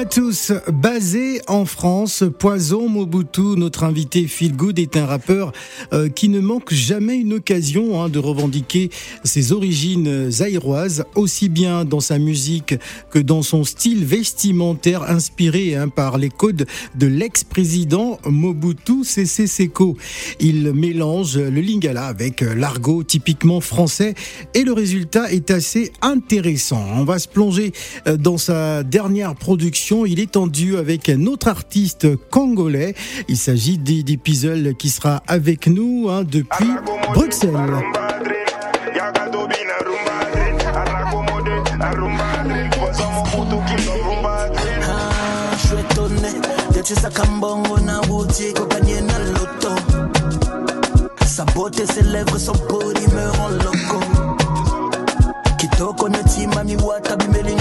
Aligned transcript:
à 0.00 0.06
tous. 0.06 0.52
Basé 0.72 1.42
en 1.46 1.66
France, 1.66 2.24
Poison 2.38 2.88
Mobutu, 2.88 3.58
notre 3.58 3.84
invité 3.84 4.26
Phil 4.28 4.56
Good, 4.56 4.78
est 4.78 4.96
un 4.96 5.04
rappeur 5.04 5.52
euh, 5.92 6.08
qui 6.08 6.30
ne 6.30 6.40
manque 6.40 6.72
jamais 6.72 7.16
une 7.16 7.34
occasion 7.34 8.02
hein, 8.02 8.08
de 8.08 8.18
revendiquer 8.18 8.88
ses 9.24 9.52
origines 9.52 10.30
zaïroises, 10.30 11.04
aussi 11.16 11.50
bien 11.50 11.84
dans 11.84 12.00
sa 12.00 12.18
musique 12.18 12.76
que 13.10 13.18
dans 13.18 13.42
son 13.42 13.62
style 13.62 14.06
vestimentaire 14.06 15.02
inspiré 15.02 15.74
hein, 15.76 15.88
par 15.88 16.16
les 16.16 16.30
codes 16.30 16.64
de 16.94 17.06
l'ex-président 17.06 18.18
Mobutu 18.24 19.04
Sese 19.04 19.44
Seko. 19.44 19.98
Il 20.38 20.72
mélange 20.72 21.36
le 21.36 21.60
lingala 21.60 22.06
avec 22.06 22.40
l'argot 22.40 23.02
typiquement 23.02 23.60
français 23.60 24.14
et 24.54 24.62
le 24.62 24.72
résultat 24.72 25.30
est 25.30 25.50
assez 25.50 25.92
intéressant. 26.00 26.82
On 26.94 27.04
va 27.04 27.18
se 27.18 27.28
plonger 27.28 27.72
euh, 28.06 28.16
dans 28.16 28.38
sa 28.38 28.82
dernière 28.82 29.34
production. 29.34 29.89
Il 29.90 30.20
est 30.20 30.36
en 30.36 30.46
duo 30.46 30.76
avec 30.76 31.08
un 31.08 31.26
autre 31.26 31.48
artiste 31.48 32.06
congolais. 32.30 32.94
Il 33.28 33.36
s'agit 33.36 33.76
d'Eddie 33.76 34.18
Pizzle 34.18 34.74
qui 34.76 34.88
sera 34.88 35.22
avec 35.26 35.66
nous 35.66 36.08
hein, 36.08 36.22
depuis 36.22 36.70
Bruxelles. 37.12 37.50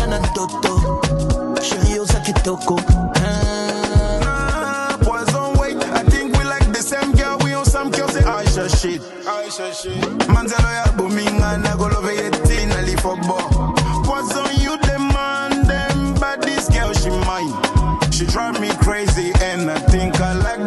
Na 0.10 1.49
ndoto. 2.42 2.76
Chérie 2.76 2.80
oza 2.80 2.80
kitoko. 2.80 2.80
Ah, 4.26 4.98
Poison, 5.02 5.54
wait, 5.60 5.78
I 5.94 6.04
think 6.10 6.38
we 6.38 6.44
like 6.44 6.66
the 6.72 6.82
same 6.82 7.12
girl. 7.14 7.38
We 7.44 7.54
on 7.54 7.66
some 7.66 7.92
girls 7.92 8.14
say 8.14 8.22
Aisha 8.22 8.70
shit. 8.80 9.02
Aisha 9.26 9.74
shit. 9.74 10.02
Manzalo 10.28 10.70
ya 10.72 10.92
bominga 10.98 11.58
na 11.58 11.76
golove 11.76 12.16
yeti 12.16 12.66
na 12.68 12.82
lifobo. 12.82 13.38
Poison, 14.06 14.48
you 14.62 14.78
demand 14.80 15.66
them, 15.68 16.14
but 16.16 16.42
this 16.42 16.70
girl 16.70 16.94
she 16.94 17.10
mine. 17.10 17.54
She 18.12 18.26
drive 18.26 18.60
me 18.60 18.70
crazy 18.82 19.32
and 19.42 19.70
I 19.72 19.80
think 19.80 20.20
I 20.20 20.34
like 20.34 20.59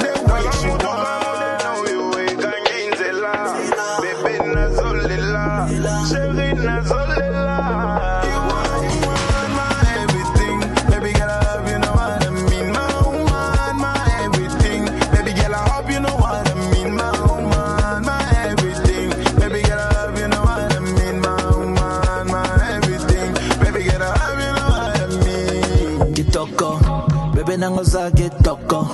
za 27.82 28.10
kitoko. 28.10 28.86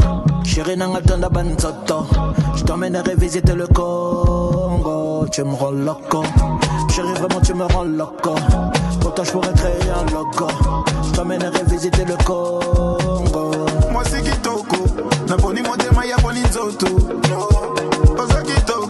Chérie 0.44 0.76
nanga 0.76 1.00
tonda 1.00 1.28
banzoto. 1.28 2.06
Je 2.56 2.64
t'emmènerai 2.64 3.14
visiter 3.16 3.54
le 3.54 3.66
Congo. 3.66 5.26
Tu 5.30 5.42
me 5.44 5.54
rends 5.54 5.70
loco. 5.70 6.22
Chérie, 6.90 7.12
vraiment, 7.14 7.40
tu 7.40 7.54
me 7.54 7.64
rends 7.64 7.84
loco. 7.84 8.34
Pour 9.00 9.14
toi, 9.14 9.24
je 9.24 9.30
pourrais 9.32 9.52
créer 9.52 9.90
un 9.90 10.04
logo. 10.12 10.48
Je 11.04 11.10
t'emmènerai 11.16 11.62
visiter 11.66 12.04
le 12.04 12.16
Congo. 12.24 13.50
mwasi 13.92 14.22
kitoko 14.22 14.76
naponi 15.28 15.62
motema 15.62 16.04
ya 16.04 16.16
poni 16.16 16.40
nzoto 16.40 16.86
oza 18.18 18.42
kitoko 18.42 18.87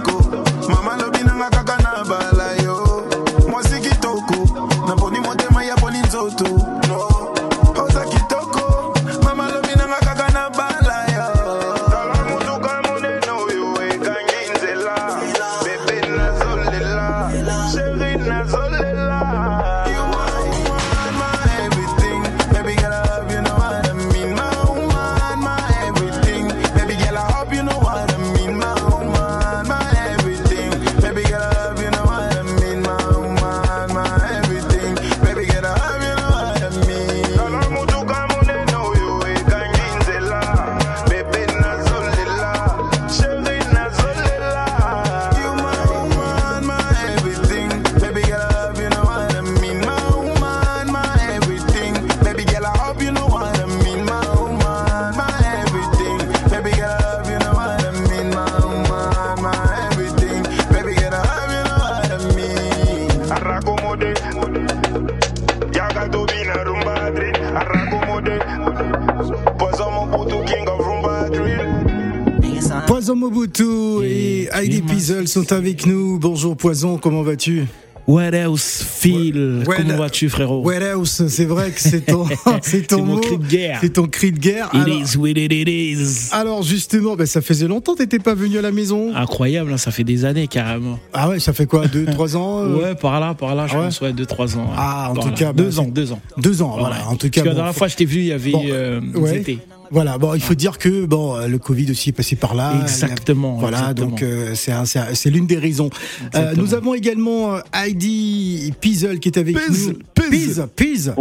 Et 74.05 74.49
Heidi 74.53 74.83
Pizzle 74.83 75.29
sont 75.29 75.53
avec 75.53 75.87
nous. 75.87 76.19
Bonjour 76.19 76.57
Poison, 76.57 76.99
comment 76.99 77.23
vas-tu? 77.23 77.65
What 78.09 78.31
else, 78.33 78.83
Phil? 79.01 79.63
Comment 79.67 79.97
vas-tu, 79.99 80.29
frérot? 80.31 80.63
What 80.65 80.77
else? 80.81 81.27
C'est 81.29 81.45
vrai 81.45 81.71
que 81.71 81.81
c'est 81.81 82.01
ton, 82.07 82.25
c'est 82.63 82.87
ton 82.87 83.05
mot. 83.05 83.19
cri 83.21 83.37
de 83.39 83.47
guerre. 83.47 83.79
C'est 83.83 83.93
ton 83.93 84.07
cri 84.07 84.33
de 84.33 84.39
guerre. 84.39 84.71
It 84.73 84.81
Alors, 84.83 85.03
is 85.03 85.17
what 85.19 85.29
it 85.29 85.53
is. 85.69 86.31
alors, 86.33 86.63
justement, 86.63 87.17
ben, 87.17 87.27
ça 87.27 87.43
faisait 87.43 87.69
longtemps 87.69 87.93
que 87.93 87.99
t'étais 87.99 88.19
pas 88.19 88.33
venu 88.35 88.57
à 88.59 88.63
la 88.63 88.71
maison. 88.73 89.15
Incroyable, 89.15 89.73
hein, 89.75 89.77
ça 89.77 89.91
fait 89.91 90.05
des 90.05 90.25
années 90.25 90.47
carrément. 90.49 90.99
Ah 91.13 91.29
ouais, 91.29 91.39
ça 91.39 91.53
fait 91.53 91.67
quoi 91.67 91.87
Deux, 91.87 92.05
trois 92.13 92.35
ans 92.37 92.61
euh? 92.65 92.79
Ouais, 92.83 92.95
par 92.95 93.21
là, 93.21 93.35
par 93.35 93.55
là, 93.55 93.67
je 93.67 93.75
Ah 93.75 93.79
ouais? 93.81 93.85
pense, 93.85 94.01
ouais, 94.01 94.13
2-3 94.13 94.57
ans. 94.57 94.71
Ah, 94.75 95.11
en 95.11 95.15
tout 95.15 95.29
là. 95.29 95.35
cas, 95.35 95.53
bah, 95.53 95.63
deux 95.65 95.71
c'est- 95.73 95.79
ans, 95.81 95.89
deux 95.89 96.13
ans. 96.13 96.21
Deux 96.39 96.63
ans, 96.63 96.77
voilà. 96.79 97.07
En 97.09 97.17
tout 97.17 97.29
cas, 97.29 97.43
Parce 97.43 97.45
que 97.45 97.49
la 97.51 97.55
dernière 97.55 97.75
fois, 97.75 97.89
je 97.89 97.97
t'ai 97.97 98.07
vu, 98.07 98.21
il 98.21 98.27
y 98.27 98.33
avait 98.33 98.53
Bon, 98.53 98.63
euh, 98.71 99.01
ouais. 99.17 99.59
Voilà, 99.91 100.19
bon, 100.19 100.35
il 100.35 100.41
faut 100.41 100.55
dire 100.55 100.79
que 100.79 101.07
bon, 101.07 101.37
euh, 101.37 101.47
le 101.49 101.59
Covid 101.59 101.91
aussi 101.91 102.11
est 102.11 102.13
passé 102.13 102.37
par 102.37 102.55
là. 102.55 102.73
Exactement, 102.83 103.57
Voilà, 103.57 103.79
exactement. 103.79 104.09
donc 104.11 104.23
euh, 104.23 104.55
c'est 104.55 104.73
un- 104.73 104.85
c'est 104.85 104.99
un- 104.99 105.15
c'est 105.15 105.31
l'une 105.31 105.47
des 105.47 105.57
raisons. 105.59 105.91
Euh, 106.35 106.55
nous 106.57 106.75
avons 106.75 106.95
également 106.95 107.55
euh, 107.55 107.61
Heidi 107.75 108.73
Pizzle 108.81 109.19
qui 109.19 109.29
est 109.29 109.39
avec 109.39 109.57
Piz, 109.57 109.89
nous. 109.89 109.99
Piz. 110.31 110.67
Piz, 110.77 111.13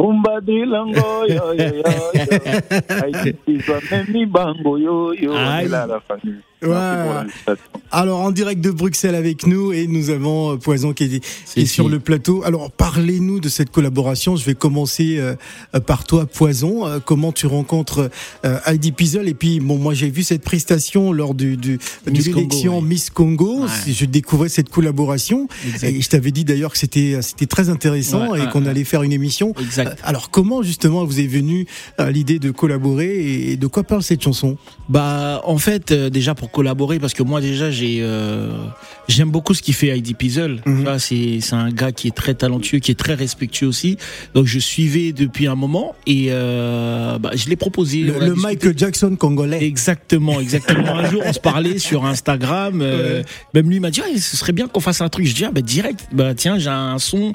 Et. 6.61 6.65
Ouais. 6.65 7.53
Alors 7.91 8.19
en 8.19 8.31
direct 8.31 8.61
de 8.61 8.71
Bruxelles 8.71 9.15
avec 9.15 9.47
nous 9.47 9.71
et 9.71 9.87
nous 9.87 10.09
avons 10.09 10.53
euh, 10.53 10.57
Poison 10.57 10.91
qui 10.93 11.05
est, 11.05 11.07
qui 11.09 11.15
est 11.17 11.21
Si, 11.45 11.67
sur 11.67 11.87
le 11.87 11.99
plateau. 11.99 12.43
Alors 12.43 12.71
parlez-nous 12.71 13.39
de 13.39 13.47
cette 13.49 13.69
collaboration. 13.69 14.35
Je 14.35 14.43
vais 14.45 14.55
commencer 14.55 15.17
euh, 15.19 15.35
par 15.85 16.03
toi 16.03 16.25
Poison. 16.25 16.85
Euh, 16.85 16.99
comment 17.03 17.31
tu 17.31 17.47
rencontres 17.47 18.09
euh, 18.45 18.59
Heidi 18.65 18.91
Pizzle 18.91 19.27
et 19.27 19.33
puis 19.33 19.59
bon 19.59 19.77
moi 19.77 19.93
j'ai 19.93 20.09
vu 20.09 20.23
cette 20.23 20.41
prestation 20.43 21.13
lors 21.13 21.33
du, 21.33 21.57
du, 21.57 21.77
de 22.05 22.11
Miss 22.11 22.25
Congo, 22.27 22.37
l'élection. 22.37 22.81
Miss 22.81 23.09
Congo. 23.09 23.59
Ouais. 23.61 23.67
Je 23.87 24.05
découvrais 24.05 24.49
cette 24.49 24.69
collaboration 24.69 25.47
Exact. 25.65 25.87
et 25.89 26.01
je 26.01 26.09
t'avais 26.09 26.31
dit 26.31 26.43
d'ailleurs 26.43 26.71
que 26.71 26.77
c'était 26.77 27.21
c'était 27.21 27.45
très 27.45 27.69
intéressant 27.69 28.31
Ouais, 28.31 28.43
et 28.43 28.49
qu'on 28.49 28.65
allait 28.65 28.83
faire 28.83 29.03
une 29.03 29.13
émission. 29.13 29.53
Exact. 29.59 29.97
Alors 30.03 30.29
comment 30.31 30.61
justement 30.63 31.05
vous 31.05 31.19
est 31.19 31.27
venue 31.27 31.67
euh, 31.99 32.09
l'idée 32.11 32.39
de 32.39 32.51
collaborer 32.51 33.51
et 33.51 33.57
de 33.57 33.67
quoi 33.67 33.83
parle 33.83 34.03
cette 34.03 34.23
chanson? 34.23 34.57
Bah, 34.89 35.41
en 35.45 35.57
fait, 35.57 35.91
euh, 35.91 36.09
déjà 36.09 36.33
pour 36.35 36.46
pour 36.47 36.51
collaborer 36.51 36.99
parce 36.99 37.13
que 37.13 37.23
moi 37.23 37.41
déjà 37.41 37.69
j'ai 37.71 37.99
euh, 38.01 38.51
j'aime 39.07 39.29
beaucoup 39.31 39.53
ce 39.53 39.61
qu'il 39.61 39.73
fait 39.73 39.87
Heidi 39.89 40.13
Pizzle. 40.13 40.61
Ça, 40.85 40.97
c'est 40.99 41.39
c'est 41.41 41.55
un 41.55 41.69
gars 41.71 41.91
qui 41.91 42.07
est 42.07 42.15
très 42.15 42.33
talentueux, 42.33 42.79
qui 42.79 42.91
est 42.91 42.95
très 42.99 43.13
respectueux 43.15 43.67
aussi. 43.67 43.97
Donc 44.33 44.45
je 44.45 44.59
suivais 44.59 45.11
depuis 45.11 45.47
un 45.47 45.55
moment 45.55 45.95
et 46.05 46.27
euh, 46.29 47.17
bah, 47.19 47.31
je 47.35 47.49
l'ai 47.49 47.55
proposé. 47.55 47.99
Le. 47.99 48.35
Michael 48.35 48.77
Jackson 48.77 49.15
congolais. 49.17 49.63
Exactement, 49.63 50.39
exactement. 50.39 50.95
Un 50.95 51.09
jour, 51.09 51.21
on 51.25 51.33
se 51.33 51.39
parlait 51.39 51.79
sur 51.79 52.05
Instagram. 52.05 52.79
euh, 52.81 53.23
Même 53.53 53.69
lui 53.69 53.79
m'a 53.79 53.89
dit, 53.91 54.01
Ah, 54.03 54.17
ce 54.17 54.37
serait 54.37 54.53
bien 54.53 54.67
qu'on 54.67 54.79
fasse 54.79 55.01
un 55.01 55.09
truc. 55.09 55.25
Je 55.25 55.35
dis, 55.35 55.45
ah, 55.45 55.51
bah, 55.51 55.61
direct. 55.61 56.07
Bah, 56.13 56.33
tiens, 56.35 56.57
j'ai 56.59 56.69
un 56.69 56.97
son. 56.99 57.33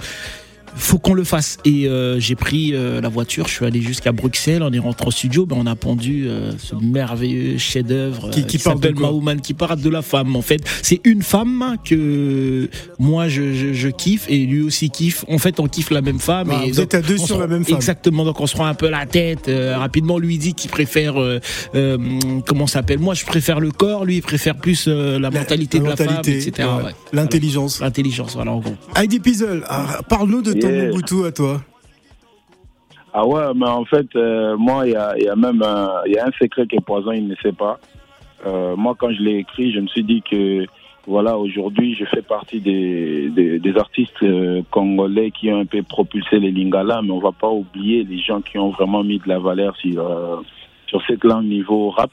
Faut 0.74 0.98
qu'on 0.98 1.14
le 1.14 1.24
fasse. 1.24 1.58
Et 1.64 1.86
euh, 1.86 2.18
j'ai 2.18 2.34
pris 2.34 2.72
euh, 2.74 3.00
la 3.00 3.08
voiture, 3.08 3.46
je 3.48 3.52
suis 3.54 3.64
allé 3.66 3.80
jusqu'à 3.82 4.12
Bruxelles. 4.12 4.62
On 4.62 4.72
est 4.72 4.78
rentré 4.78 5.06
au 5.06 5.10
studio, 5.10 5.46
ben, 5.46 5.56
on 5.58 5.66
a 5.66 5.76
pondu 5.76 6.24
euh, 6.28 6.52
ce 6.58 6.74
merveilleux 6.74 7.58
chef-d'œuvre 7.58 8.30
Qui- 8.30 8.40
euh, 8.40 8.44
qui 8.44 8.58
parle 8.58 8.76
de 8.78 8.82
s'appelle 8.82 8.94
quoi 8.96 9.08
Maouman, 9.10 9.40
qui 9.40 9.54
parle 9.54 9.80
de 9.80 9.90
la 9.90 10.02
femme. 10.02 10.34
En 10.36 10.42
fait, 10.42 10.60
c'est 10.82 11.00
une 11.04 11.22
femme 11.22 11.76
que 11.84 12.68
moi 12.98 13.28
je, 13.28 13.52
je, 13.54 13.72
je 13.72 13.88
kiffe 13.88 14.26
et 14.28 14.38
lui 14.46 14.62
aussi 14.62 14.90
kiffe. 14.90 15.24
En 15.28 15.38
fait, 15.38 15.60
on 15.60 15.66
kiffe 15.66 15.90
la 15.90 16.00
même 16.00 16.18
femme. 16.18 16.48
Ah, 16.52 16.62
et 16.64 16.70
vous 16.70 16.76
donc, 16.76 16.84
êtes 16.84 16.94
à 16.94 17.02
deux 17.02 17.18
sur 17.18 17.38
la 17.38 17.46
même 17.46 17.64
femme. 17.64 17.76
Exactement. 17.76 18.24
Donc 18.24 18.40
on 18.40 18.46
se 18.46 18.56
rend 18.56 18.66
un 18.66 18.74
peu 18.74 18.88
la 18.88 19.06
tête. 19.06 19.48
euh, 19.48 19.76
rapidement, 19.76 20.18
lui 20.18 20.38
dit 20.38 20.54
qu'il 20.54 20.70
préfère 20.70 21.20
euh, 21.20 21.38
euh, 21.74 21.98
comment 22.46 22.66
s'appelle? 22.66 22.98
Moi, 22.98 23.14
je 23.14 23.24
préfère 23.24 23.60
le 23.60 23.70
corps. 23.70 24.04
Lui, 24.04 24.16
il 24.16 24.22
préfère 24.22 24.56
plus 24.56 24.86
euh, 24.88 25.18
la, 25.18 25.30
mentalité 25.30 25.78
La 25.78 25.84
de 25.84 25.88
la 25.88 25.90
mentalité, 26.06 26.40
femme, 26.40 26.48
etc. 26.48 26.68
ouais. 26.84 26.92
L'intelligence. 27.12 27.80
L'intelligence, 27.80 28.34
voilà 28.34 28.52
en 28.52 28.60
gros. 28.60 28.74
Heidi 28.96 29.20
Pizzle, 29.20 29.64
ah, 29.68 30.00
parle-nous 30.08 30.42
de 30.42 30.52
ton. 30.62 30.86
Mobutu 30.88 31.24
à 31.26 31.32
toi. 31.32 31.60
Ah 33.14 33.26
ouais, 33.26 33.42
mais 33.54 33.68
en 33.68 33.84
fait, 33.84 34.06
euh, 34.16 34.56
moi, 34.56 34.86
il 34.86 34.92
y 34.92 34.96
a, 34.96 35.18
y 35.18 35.28
a 35.28 35.36
même 35.36 35.62
un, 35.62 36.00
y 36.06 36.16
a 36.16 36.26
un 36.26 36.32
secret 36.40 36.66
que 36.66 36.80
Poison, 36.80 37.12
il 37.12 37.28
ne 37.28 37.34
sait 37.42 37.52
pas. 37.52 37.78
Euh, 38.46 38.74
moi, 38.74 38.94
quand 38.98 39.12
je 39.12 39.20
l'ai 39.22 39.36
écrit, 39.36 39.70
je 39.70 39.80
me 39.80 39.86
suis 39.86 40.02
dit 40.02 40.22
que, 40.22 40.64
voilà, 41.06 41.36
aujourd'hui, 41.36 41.94
je 41.94 42.06
fais 42.06 42.22
partie 42.22 42.60
des, 42.60 43.28
des, 43.28 43.58
des 43.58 43.76
artistes 43.76 44.22
euh, 44.22 44.62
congolais 44.70 45.30
qui 45.30 45.52
ont 45.52 45.60
un 45.60 45.66
peu 45.66 45.82
propulsé 45.82 46.38
les 46.38 46.50
Lingala, 46.50 47.02
mais 47.02 47.10
on 47.10 47.18
va 47.18 47.32
pas 47.32 47.50
oublier 47.50 48.02
les 48.04 48.18
gens 48.18 48.40
qui 48.40 48.56
ont 48.58 48.70
vraiment 48.70 49.04
mis 49.04 49.18
de 49.18 49.28
la 49.28 49.38
valeur 49.38 49.76
sur, 49.76 50.02
sur 50.86 51.02
cette 51.06 51.22
langue 51.24 51.44
niveau 51.44 51.90
rap. 51.90 52.10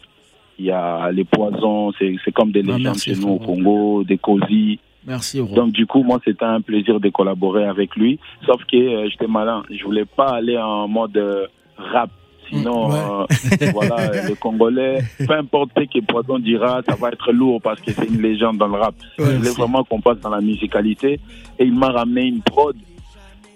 Il 0.58 0.66
y 0.66 0.72
a 0.72 1.10
les 1.14 1.24
Poisons, 1.24 1.94
c'est 1.98 2.32
comme 2.34 2.52
des 2.52 2.64
Ah, 2.68 2.78
légendes 2.78 2.98
chez 2.98 3.16
nous 3.16 3.36
au. 3.36 3.40
Congo, 3.40 4.04
des 4.04 4.18
Cosi. 4.18 4.80
Merci, 5.06 5.40
Aurore. 5.40 5.56
Donc 5.56 5.72
du 5.72 5.86
coup, 5.86 6.04
moi, 6.04 6.20
c'était 6.26 6.46
un 6.46 6.62
plaisir 6.62 7.00
de 7.00 7.10
collaborer 7.10 7.66
avec 7.66 7.96
lui. 7.96 8.20
Sauf 8.46 8.64
que 8.66 8.78
euh, 8.78 9.10
j'étais 9.10 9.28
malin. 9.28 9.64
Je 9.70 9.84
voulais 9.84 10.06
pas 10.06 10.30
aller 10.36 10.58
en 10.58 10.88
mode 10.88 11.16
euh, 11.18 11.48
rap. 11.78 12.10
Sinon, 12.50 12.92
euh, 12.92 13.26
voilà, 13.74 14.00
euh, 14.00 14.30
le 14.30 14.36
Congolais, 14.36 15.04
peu 15.26 15.34
importe 15.36 15.70
ce 15.78 15.84
que 15.84 16.04
Poison 16.04 16.40
dira, 16.40 16.82
ça 16.88 16.96
va 16.96 17.10
être 17.10 17.32
lourd 17.32 17.62
parce 17.62 17.80
que 17.80 17.92
c'est 17.92 18.08
une 18.08 18.22
légende 18.22 18.58
dans 18.58 18.68
le 18.68 18.74
rap. 18.80 18.96
Ouais, 19.20 19.26
je 19.26 19.36
voulais 19.38 19.52
vraiment 19.52 19.84
qu'on 19.84 20.02
passe 20.02 20.20
dans 20.20 20.32
la 20.32 20.42
musicalité. 20.42 21.20
Et 21.60 21.66
il 21.66 21.74
m'a 21.76 21.90
ramené 21.90 22.24
une 22.26 22.42
prod. 22.42 22.76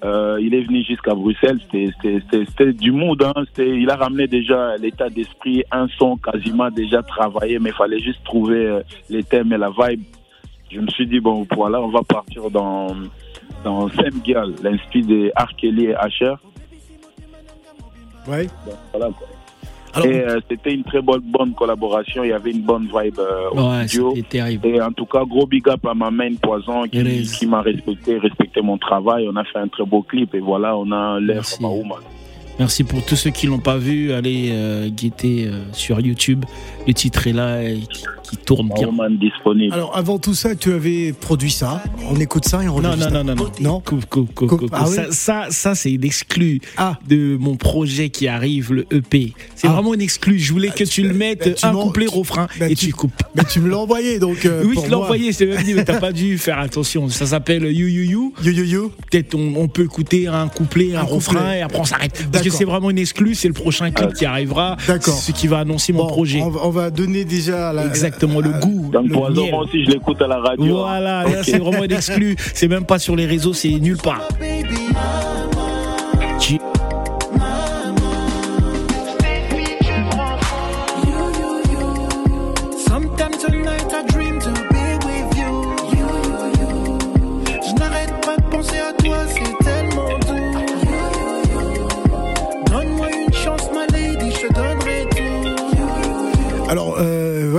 Euh, 0.06 0.38
il 0.42 0.54
est 0.54 0.62
venu 0.62 0.84
jusqu'à 0.84 1.16
Bruxelles, 1.16 1.60
c'était- 1.72 2.74
du 2.74 2.92
mood. 2.92 3.24
Hein. 3.24 3.44
Il 3.58 3.90
a 3.90 3.96
ramené 3.96 4.28
déjà 4.28 4.76
l'état 4.78 5.10
d'esprit, 5.10 5.64
un 5.72 5.88
son 5.98 6.18
quasiment 6.18 6.70
déjà 6.70 7.02
travaillé, 7.02 7.58
mais 7.58 7.70
il 7.70 7.76
fallait 7.76 8.00
juste 8.02 8.24
trouver 8.24 8.80
les 9.10 9.24
thèmes 9.24 9.54
et 9.54 9.58
la 9.58 9.70
vibe. 9.72 10.04
Je 10.74 10.80
me 10.80 10.88
suis 10.88 11.08
dit, 11.08 11.20
bon, 11.20 11.46
voilà, 11.56 11.82
on 11.82 11.90
va 11.90 12.02
partir 12.04 12.50
dans, 12.50 12.88
dans 13.64 13.88
Sam 13.90 14.12
Girl, 14.26 14.54
l'inspire 14.64 15.06
de 15.06 15.32
R. 15.38 15.56
Kelly 15.56 15.86
et 15.86 15.96
Asher. 15.96 16.34
Ouais. 18.28 18.46
Donc, 18.66 18.76
voilà, 18.92 19.08
quoi. 19.08 19.28
Alors, 19.96 20.08
et 20.08 20.22
euh, 20.22 20.40
c'était 20.50 20.74
une 20.74 20.84
très 20.84 21.02
bonne, 21.02 21.22
bonne 21.22 21.54
collaboration, 21.54 22.24
il 22.24 22.32
y 22.32 22.34
avait 22.34 22.50
une 22.50 22.64
bonne 22.64 22.86
vibe 22.88 23.20
euh, 23.20 23.50
au 23.52 23.70
Ouais, 23.70 23.88
studio. 23.88 24.14
c'était 24.16 24.40
terrible. 24.40 24.68
Et 24.68 24.82
en 24.82 24.92
tout 24.92 25.06
cas, 25.06 25.24
gros 25.24 25.46
big 25.46 25.70
up 25.70 25.86
à 25.86 25.94
ma 25.94 26.10
main 26.10 26.34
Poison 26.42 26.84
qui, 26.88 27.46
m'a 27.46 27.62
respecté, 27.62 28.18
respecté 28.18 28.62
mon 28.62 28.80
travail. 28.80 29.28
On 29.32 29.36
a 29.36 29.44
fait 29.44 29.60
un 29.60 29.68
très 29.68 29.86
beau 29.86 30.02
clip 30.02 30.34
et 30.34 30.40
voilà, 30.40 30.76
on 30.76 30.92
a 30.92 31.20
l'air 31.20 31.44
woman. 31.62 32.00
Merci 32.60 32.84
pour 32.84 33.04
tous 33.04 33.16
ceux 33.16 33.32
qui 33.32 33.48
l'ont 33.48 33.60
pas 33.60 33.78
vu. 33.78 34.14
Allez 34.14 34.50
euh, 34.52 34.90
guetter 34.90 35.48
euh, 35.48 35.64
sur 35.72 36.00
YouTube. 36.00 36.46
Le 36.88 36.94
titre 36.94 37.28
est 37.28 37.34
là 37.34 37.64
et 37.64 37.82
qui, 38.38 38.46
tourne 38.46 38.70
bien. 38.76 38.90
disponible. 39.20 39.74
alors, 39.74 39.96
avant 39.98 40.20
tout 40.20 40.34
ça, 40.34 40.56
tu 40.56 40.72
avais 40.74 41.14
produit 41.14 41.52
ça. 41.52 41.84
On 42.10 42.16
écoute 42.20 42.46
ça 42.46 42.64
et 42.64 42.68
on. 42.70 42.82
Non, 42.82 42.96
non, 42.96 43.10
non, 43.12 43.24
non, 43.24 43.36
non. 43.36 43.52
Non 43.62 43.80
Coupe, 43.82 44.06
coupe, 44.06 44.34
coupe, 44.34 44.50
Coupe. 44.50 44.70
Ah 44.74 44.86
oui 44.88 44.96
ça, 44.96 45.06
ça, 45.12 45.46
ça, 45.50 45.76
c'est 45.76 45.92
une 45.92 46.04
exclue 46.04 46.60
Ah. 46.78 46.98
de 47.08 47.38
mon 47.40 47.56
projet 47.56 48.10
qui 48.10 48.28
arrive, 48.28 48.74
le 48.74 48.86
EP. 48.92 49.34
C'est 49.56 49.68
Ah. 49.68 49.72
vraiment 49.74 49.94
une 49.94 50.02
exclue. 50.02 50.40
Je 50.40 50.52
voulais 50.54 50.70
que 50.70 50.84
tu 50.84 51.04
le 51.04 51.14
mettes, 51.14 51.46
bah, 51.46 51.52
tu 51.54 51.66
un 51.66 51.72
couplet, 51.74 52.06
tu- 52.08 52.18
refrain, 52.18 52.48
bah, 52.60 52.70
et 52.70 52.76
tu- 52.76 52.88
tu 52.88 52.94
coupes. 52.94 53.12
Mais 53.36 53.44
tu 53.46 53.60
me 53.60 53.70
l'as 53.70 53.78
envoyé, 53.80 54.20
donc. 54.20 54.46
euh, 54.46 54.64
oui, 54.66 54.74
pour 54.76 54.86
je 54.86 54.90
l'ai 54.90 54.96
envoyé, 54.96 55.32
je 55.32 55.38
t'ai 55.40 55.46
même 55.48 55.64
dit, 55.64 55.74
mais 55.74 55.84
t'as 55.86 56.00
pas 56.00 56.12
dû 56.12 56.38
faire 56.38 56.60
attention. 56.60 57.10
Ça 57.10 57.26
s'appelle 57.26 57.64
You 57.66 57.88
You 57.88 58.04
You. 58.04 58.34
You, 58.44 58.52
you, 58.52 58.64
you. 58.64 58.92
Peut-être 59.12 59.36
on, 59.36 59.54
on 59.58 59.68
peut 59.68 59.84
écouter 59.84 60.28
un 60.28 60.48
couplet, 60.48 60.96
un, 60.96 61.00
Un 61.00 61.04
refrain, 61.04 61.40
couplet. 61.40 61.60
et 61.60 61.62
après 61.62 61.80
on 61.80 61.86
s'arrête. 61.86 62.28
Parce 62.32 62.44
que 62.44 62.50
c'est 62.50 62.66
vraiment 62.66 62.90
une 62.90 62.98
exclue, 63.00 63.36
c'est 63.36 63.48
le 63.48 63.54
prochain 63.54 63.92
clip 63.92 64.14
qui 64.14 64.26
arrivera. 64.26 64.78
D'accord. 64.88 65.14
Ce 65.16 65.32
qui 65.32 65.48
va 65.48 65.60
annoncer 65.60 65.94
mon 65.94 66.08
projet. 66.08 66.42
On, 66.42 66.50
va- 66.50 66.62
on 66.66 66.70
va 66.70 66.90
donner 66.92 67.26
déjà 67.26 67.74
la, 67.74 67.86
Exactement, 67.86 68.23
le 68.42 68.52
la- 68.52 68.60
goût. 68.60 68.90
Donc, 68.92 69.08
le 69.08 69.14
Poison, 69.14 69.50
moi 69.50 69.64
aussi, 69.64 69.84
je 69.86 69.92
l'écoute 69.92 70.22
à 70.22 70.28
la 70.28 70.38
radio. 70.40 70.78
Voilà, 70.80 71.24
Ok. 71.26 71.32
là 71.34 71.44
c'est 71.44 71.58
vraiment 71.60 71.84
une 71.84 71.92
exclue. 71.92 72.36
C'est 72.54 72.68
même 72.68 72.86
pas 72.86 73.00
sur 73.00 73.16
les 73.16 73.26
réseaux, 73.26 73.54
c'est 73.54 73.70
nulle 73.70 73.98
part. 73.98 74.22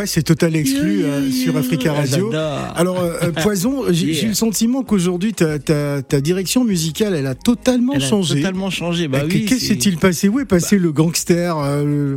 Ouais, 0.05 0.07
c'est 0.07 0.23
total 0.23 0.55
exclu 0.57 1.05
euh, 1.05 1.31
sur. 1.31 1.57
Africa 1.57 1.93
Radio. 1.93 2.31
Alors, 2.77 3.01
euh, 3.01 3.13
euh, 3.23 3.31
Poison, 3.43 3.85
j'ai 3.91 4.07
Yeah. 4.15 4.29
le 4.29 4.35
sentiment 4.35 4.83
qu'aujourd'hui, 4.83 5.33
ta, 5.33 5.59
ta, 5.59 6.03
ta 6.03 6.21
direction 6.21 6.63
musicale, 6.65 7.15
elle 7.15 7.27
a 7.27 7.35
totalement 7.35 7.95
Elle 7.95 8.03
a 8.03 8.07
changé. 8.09 8.37
totalement 8.37 8.71
changé. 8.71 9.09
Bah 9.09 9.21
oui, 9.27 9.45
Qu'est-ce 9.47 9.61
c'est- 9.61 9.75
s'est-il 9.75 9.97
passé? 9.99 10.29
Où 10.29 10.41
est 10.41 10.45
passé 10.45 10.79
le 10.79 10.93
gangster 10.93 11.57
euh, 11.59 11.85
le- 11.85 12.17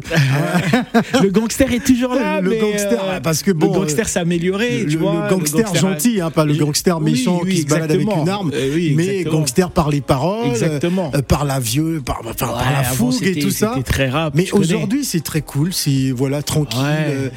le 1.24 1.30
gangster 1.30 1.72
est 1.74 1.84
toujours 1.86 2.13
là. 2.13 2.42
Le 2.42 2.50
mais, 2.51 2.57
gangster, 2.60 3.04
euh, 3.04 3.13
ouais, 3.16 3.22
parce 3.22 3.42
que 3.44 3.51
bon, 3.51 3.68
le 3.74 3.80
gangster 3.80 4.07
s'est 4.10 4.19
amélioré. 4.19 4.80
le, 4.83 4.86
tu 4.90 4.98
le 4.98 5.04
vois, 5.04 5.28
gangster 5.30 5.74
gentil, 5.75 6.19
hein, 6.22 6.30
pas 6.31 6.45
le 6.45 6.51
Oui, 6.54 6.57
gangster 6.60 6.98
oui, 7.00 7.12
méchant 7.12 7.40
oui, 7.44 7.56
qui 7.56 7.62
se 7.62 7.68
balade 7.68 7.92
avec 7.92 8.07
une 8.07 8.30
arme, 8.30 8.51
Euh, 8.54 8.72
oui, 8.74 8.94
mais 8.95 9.24
gangster 9.24 9.69
par 9.72 9.90
les 9.90 10.01
paroles, 10.01 10.50
Exactement. 10.50 11.12
euh, 11.16 11.22
par 11.22 11.45
la 11.45 11.60
vieux, 11.60 12.01
par, 12.06 12.19
enfin, 12.25 12.33
par 12.48 12.57
Ouais, 12.57 12.74
la 12.78 12.83
fougue 12.83 13.24
et 13.24 13.40
tout 13.40 13.51
ça. 13.51 13.72
C'était 13.75 13.83
très 13.92 14.10
rap. 14.10 14.33
Mais 14.36 14.51
aujourd'hui, 14.51 15.04
c'est 15.06 15.24
très 15.24 15.42
cool, 15.42 15.74
c'est 15.74 16.12
voilà 16.12 16.42
tranquille. 16.42 16.80
Ouais, 16.81 17.31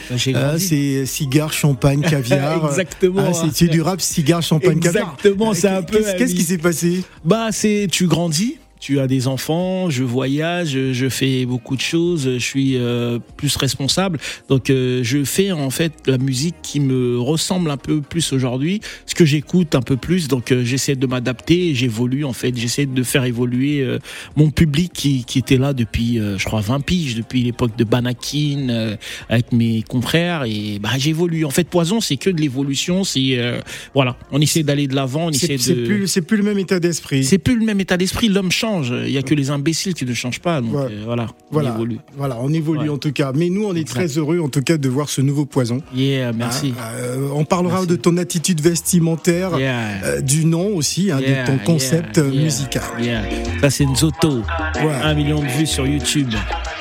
grandi. 0.48 0.66
c'est 0.66 1.06
cigare, 1.06 1.52
champagne, 1.52 2.00
caviar. 2.02 2.66
Exactement. 2.70 3.22
Ah, 3.26 3.48
c'est 3.52 3.68
du 3.68 3.82
rap, 3.82 4.00
cigare, 4.00 4.42
champagne, 4.42 4.80
caviar. 4.80 5.14
Exactement, 5.18 5.54
c'est 5.54 5.68
un 5.68 5.82
peu 5.82 6.00
Qu'est-ce 6.18 6.34
qui 6.34 6.42
s'est 6.42 6.58
passé? 6.58 7.02
Bah, 7.24 7.48
c'est 7.50 7.88
tu 7.90 8.06
grandis. 8.06 8.59
Tu 8.80 8.98
as 8.98 9.06
des 9.06 9.28
enfants, 9.28 9.90
je 9.90 10.02
voyage, 10.02 10.76
je 10.92 11.08
fais 11.08 11.44
beaucoup 11.46 11.76
de 11.76 11.80
choses, 11.80 12.24
je 12.24 12.38
suis 12.38 12.76
euh, 12.76 13.18
plus 13.36 13.54
responsable. 13.56 14.18
Donc 14.48 14.70
euh, 14.70 15.00
je 15.04 15.22
fais 15.24 15.52
en 15.52 15.70
fait 15.70 15.92
la 16.06 16.18
musique 16.18 16.56
qui 16.62 16.80
me 16.80 17.20
ressemble 17.20 17.70
un 17.70 17.76
peu 17.76 18.00
plus 18.00 18.32
aujourd'hui, 18.32 18.80
ce 19.06 19.14
que 19.14 19.24
j'écoute 19.24 19.74
un 19.74 19.82
peu 19.82 19.96
plus. 19.96 20.28
Donc 20.28 20.50
euh, 20.50 20.64
j'essaie 20.64 20.96
de 20.96 21.06
m'adapter, 21.06 21.74
j'évolue 21.74 22.24
en 22.24 22.32
fait, 22.32 22.56
j'essaie 22.56 22.86
de 22.86 23.02
faire 23.02 23.24
évoluer 23.24 23.82
euh, 23.82 23.98
mon 24.36 24.50
public 24.50 24.92
qui, 24.92 25.24
qui 25.24 25.38
était 25.38 25.56
là 25.56 25.72
depuis, 25.72 26.18
euh, 26.18 26.38
je 26.38 26.44
crois, 26.44 26.60
20 26.60 26.80
piges, 26.80 27.14
depuis 27.14 27.42
l'époque 27.42 27.76
de 27.76 27.84
Banakin, 27.84 28.68
euh, 28.68 28.96
avec 29.28 29.52
mes 29.52 29.82
confrères. 29.82 30.44
Et 30.44 30.78
bah 30.80 30.90
j'évolue. 30.98 31.44
En 31.44 31.50
fait, 31.50 31.64
Poison, 31.68 32.00
c'est 32.00 32.16
que 32.16 32.30
de 32.30 32.40
l'évolution. 32.40 33.04
C'est 33.04 33.38
euh, 33.38 33.60
voilà, 33.94 34.16
on 34.32 34.40
essaie 34.40 34.62
d'aller 34.62 34.86
de 34.86 34.94
l'avant, 34.94 35.26
on 35.26 35.30
essaie 35.30 35.58
C'est 35.58 35.74
de. 35.74 35.80
c'est 35.80 35.84
plus, 35.84 36.08
c'est 36.08 36.22
plus 36.22 36.36
le 36.36 36.42
même 36.42 36.58
état 36.58 36.80
d'esprit. 36.80 37.24
C'est 37.24 37.38
plus 37.38 37.58
le 37.58 37.64
même 37.64 37.80
état 37.80 37.96
d'esprit. 37.96 38.28
L'homme 38.28 38.50
change. 38.50 38.69
Il 38.82 39.10
y 39.10 39.18
a 39.18 39.22
que 39.22 39.34
les 39.34 39.50
imbéciles 39.50 39.94
qui 39.94 40.04
ne 40.04 40.14
changent 40.14 40.40
pas. 40.40 40.60
Donc 40.60 40.74
Ouais. 40.74 40.82
euh, 40.90 41.02
voilà, 41.04 41.26
on 41.52 41.60
évolue. 41.62 41.98
voilà, 42.16 42.36
on 42.40 42.52
évolue 42.52 42.80
Ouais. 42.82 42.88
en 42.88 42.98
tout 42.98 43.12
cas. 43.12 43.32
Mais 43.34 43.48
nous, 43.50 43.64
on 43.64 43.74
est 43.74 43.86
très 43.86 44.06
heureux 44.06 44.40
en 44.40 44.48
tout 44.48 44.62
cas 44.62 44.76
de 44.76 44.88
voir 44.88 45.08
ce 45.08 45.20
nouveau 45.20 45.44
poison. 45.46 45.80
Yeah, 45.94 46.32
merci. 46.32 46.72
Hein, 46.78 46.82
euh, 46.96 47.28
on 47.34 47.44
parlera 47.44 47.74
Merci. 47.80 47.88
de 47.88 47.96
ton 47.96 48.16
attitude 48.16 48.60
vestimentaire, 48.60 49.58
Yeah. 49.58 49.78
euh, 50.04 50.20
du 50.20 50.44
nom 50.44 50.68
aussi, 50.76 51.10
hein, 51.10 51.18
Yeah, 51.20 51.42
de 51.44 51.46
ton 51.50 51.58
concept 51.64 52.16
yeah, 52.18 52.26
yeah, 52.28 52.42
musical. 52.42 52.82
yeah. 53.00 53.22
Ça, 53.60 53.70
c'est 53.70 53.86
Nzoto. 53.86 54.38
Ouais. 54.38 54.94
Un 55.02 55.14
million 55.14 55.40
de 55.40 55.46
vues 55.48 55.66
sur 55.66 55.86
YouTube. 55.86 56.30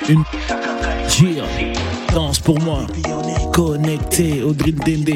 Une. 0.08 0.24
Gire. 1.10 1.44
Danse 2.14 2.40
pour 2.40 2.60
moi. 2.62 2.88
Connecté 3.54 4.42
au 4.42 4.54
drill 4.54 4.76
dende. 4.76 5.10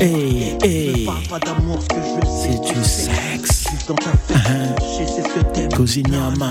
Hey, 0.00 0.56
hey. 0.62 1.08
C'est 2.42 2.74
du 2.74 2.84
sexe 2.84 3.43
vivre 3.74 3.86
dans 3.88 3.94
ta 3.94 4.10
fête. 4.10 4.38
c'est 4.80 5.22
ce 5.22 5.44
thème. 5.52 5.72
Cosignama. 5.72 6.50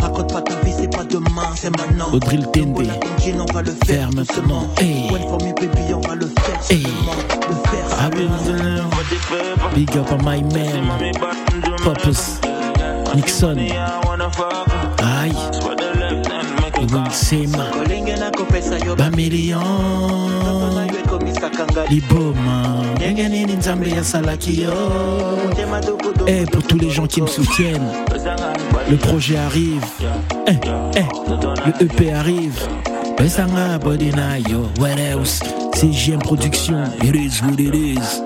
Raconte 0.00 0.32
pas 0.32 0.42
ta 0.42 0.54
vie, 0.60 0.72
c'est 0.76 0.90
pas 0.90 1.04
demain, 1.04 1.50
c'est 1.54 1.70
maintenant. 1.76 2.12
Audrey 2.12 2.38
Tende. 2.52 2.86
On 3.38 3.52
va 3.52 3.62
le 3.62 3.72
faire 3.86 4.10
maintenant. 4.14 4.66
Hey. 4.78 5.08
One 5.10 5.54
baby, 5.54 5.94
on 5.94 6.00
va 6.00 6.14
le 6.14 6.26
faire. 6.26 6.60
Hey. 6.70 6.82
Le 6.82 7.54
faire. 7.68 7.86
Ah 7.98 8.10
Big 9.74 9.96
up 9.96 10.12
on 10.12 10.18
my 10.24 10.42
man. 10.42 11.12
Purpose. 11.82 12.40
Nixon. 13.14 13.56
Aïe. 15.02 15.34
Winsema. 16.92 17.66
Bamelion. 18.96 19.60
Liboma, 21.90 22.82
yo? 24.46 24.72
Eh, 26.26 26.46
pour 26.46 26.62
tous 26.62 26.78
les 26.78 26.90
gens 26.90 27.06
qui 27.06 27.22
me 27.22 27.26
soutiennent, 27.26 27.90
le 28.88 28.96
projet 28.96 29.36
arrive. 29.36 29.84
Eh, 30.46 30.52
eh, 30.96 31.04
le 31.66 31.84
EP 31.84 32.12
arrive. 32.12 32.68
Besanga 33.16 33.78
Bodina, 33.78 34.38
yo, 34.38 34.70
what 34.78 34.98
else? 34.98 35.40
CGM 35.74 36.20
Production, 36.20 36.92
it 37.02 37.14
is 37.14 37.42
what 37.42 37.60
it 37.60 37.74
is. 37.74 38.22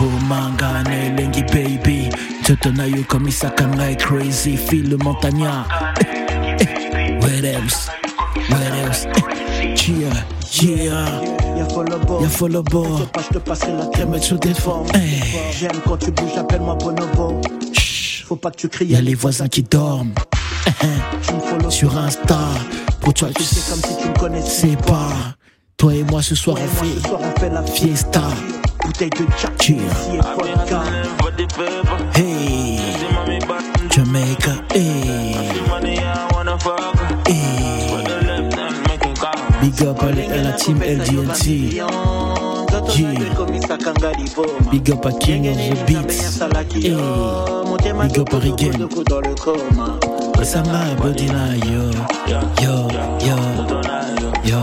Oh 0.00 0.18
manga, 0.28 0.82
Lengi 1.16 1.42
baby. 1.52 2.10
Toto 2.44 2.70
na 2.72 2.84
yo 2.84 3.04
comme 3.08 3.28
Isakangai 3.28 3.96
crazy. 3.98 4.54
Eh, 4.54 4.84
eh, 6.60 7.18
what 7.20 7.44
else? 7.44 7.88
What 8.48 8.72
else? 8.84 9.06
Cheer, 9.76 10.12
yeah. 10.62 11.33
Y'a 11.56 11.64
bord. 11.64 12.22
Y'a 12.22 12.28
faut 12.28 12.48
le 12.48 12.62
bord. 12.62 12.98
Je 12.98 13.04
te 13.04 13.08
passe, 13.10 13.24
je 13.30 13.34
te 13.34 13.38
passerai 13.38 13.72
la 13.76 13.86
crème 13.86 14.10
mettre 14.10 14.24
sous 14.24 14.38
tes 14.38 14.54
formes. 14.54 14.86
J'aime 15.58 15.80
quand 15.86 15.96
tu 15.96 16.10
bouges, 16.10 16.36
appelle-moi 16.36 16.74
Bonobo. 16.76 17.40
Chut, 17.72 18.26
Faut 18.26 18.36
pas 18.36 18.50
que 18.50 18.56
tu 18.56 18.68
cries. 18.68 18.86
y 18.86 18.96
a 18.96 19.00
les 19.00 19.14
voisins 19.14 19.48
qui 19.48 19.62
dorment. 19.62 20.12
Tu 21.22 21.34
me 21.34 21.40
follow 21.40 21.70
Sur 21.70 21.96
Insta, 21.96 22.38
pour 23.00 23.14
toi, 23.14 23.28
Tu 23.34 23.42
sais 23.42 23.70
comme 23.70 23.80
si 23.90 23.96
tu 24.02 24.08
me 24.08 24.14
connaissais 24.18 24.68
sais 24.70 24.76
pas. 24.76 25.08
Toi 25.76 25.94
et 25.94 26.04
moi 26.04 26.22
ce 26.22 26.34
soir 26.36 26.56
on 26.62 26.66
fait 26.84 27.08
soir 27.08 27.20
on 27.20 27.40
fait 27.40 27.50
la 27.50 27.62
fiesta. 27.64 28.22
Bouteille 28.84 29.10
de 29.10 29.26
Jack. 29.40 29.70
Et 29.70 29.76
vodka. 30.18 30.82
Hey, 32.14 32.78
Big 39.76 39.88
up 39.88 40.02
à 40.02 40.12
la 40.42 40.52
team 40.52 40.78
LDNT. 40.80 41.46
Yeah. 41.74 41.86
Big 44.70 44.90
up 44.90 45.04
à 45.04 45.12
King 45.12 45.48
of 45.48 45.56
the 45.56 45.74
Beats. 45.86 46.40
Hey. 46.72 46.94
Big 48.02 48.18
up 48.20 48.32
à 48.32 48.38
Regan. 48.38 48.88
Osama 50.40 50.80
Bodina, 51.02 51.56
yo. 51.66 51.90
Yo, 52.28 52.40
yo. 52.62 52.88
Yo, 53.20 53.36
yo, 54.44 54.60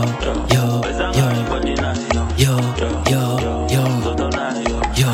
Yo, 2.38 2.56
yo, 3.08 3.22
yo. 3.68 3.82
Yo, 4.96 5.10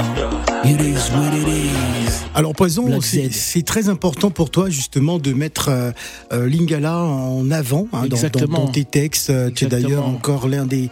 it 0.64 0.80
is 0.80 1.10
what 1.10 1.34
it 1.34 1.48
is. 1.48 1.97
Alors 2.38 2.54
Poison, 2.54 3.00
c'est 3.00 3.64
très 3.64 3.88
important 3.88 4.30
pour 4.30 4.50
toi 4.50 4.70
justement 4.70 5.18
de 5.18 5.32
mettre 5.32 5.70
euh, 5.70 5.90
euh, 6.32 6.48
Lingala 6.48 6.96
en 6.96 7.50
avant 7.50 7.88
hein, 7.92 8.06
dans, 8.06 8.16
dans, 8.16 8.46
dans 8.46 8.68
tes 8.68 8.84
textes. 8.84 9.30
Euh, 9.30 9.50
Tu 9.52 9.64
es 9.64 9.66
d'ailleurs 9.66 10.06
encore 10.06 10.46
l'un 10.46 10.64
des, 10.64 10.88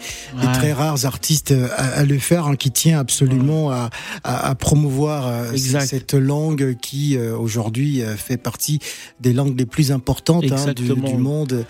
très 0.54 0.72
rares 0.72 1.04
artistes 1.04 1.54
à, 1.76 2.00
à 2.00 2.04
le 2.04 2.18
faire, 2.18 2.48
hein, 2.48 2.56
qui 2.56 2.72
tient 2.72 2.98
absolument 2.98 3.70
à, 3.70 3.90
à, 4.24 4.48
à 4.48 4.54
promouvoir 4.56 5.28
euh, 5.28 5.56
cette 5.56 6.14
langue 6.14 6.76
qui 6.82 7.16
euh, 7.16 7.36
aujourd'hui 7.36 8.02
fait 8.16 8.38
partie 8.38 8.80
des 9.20 9.32
langues 9.32 9.56
les 9.56 9.66
plus 9.66 9.92
importantes 9.92 10.46
hein, 10.50 10.72
du, 10.72 11.16
monde 11.16 11.64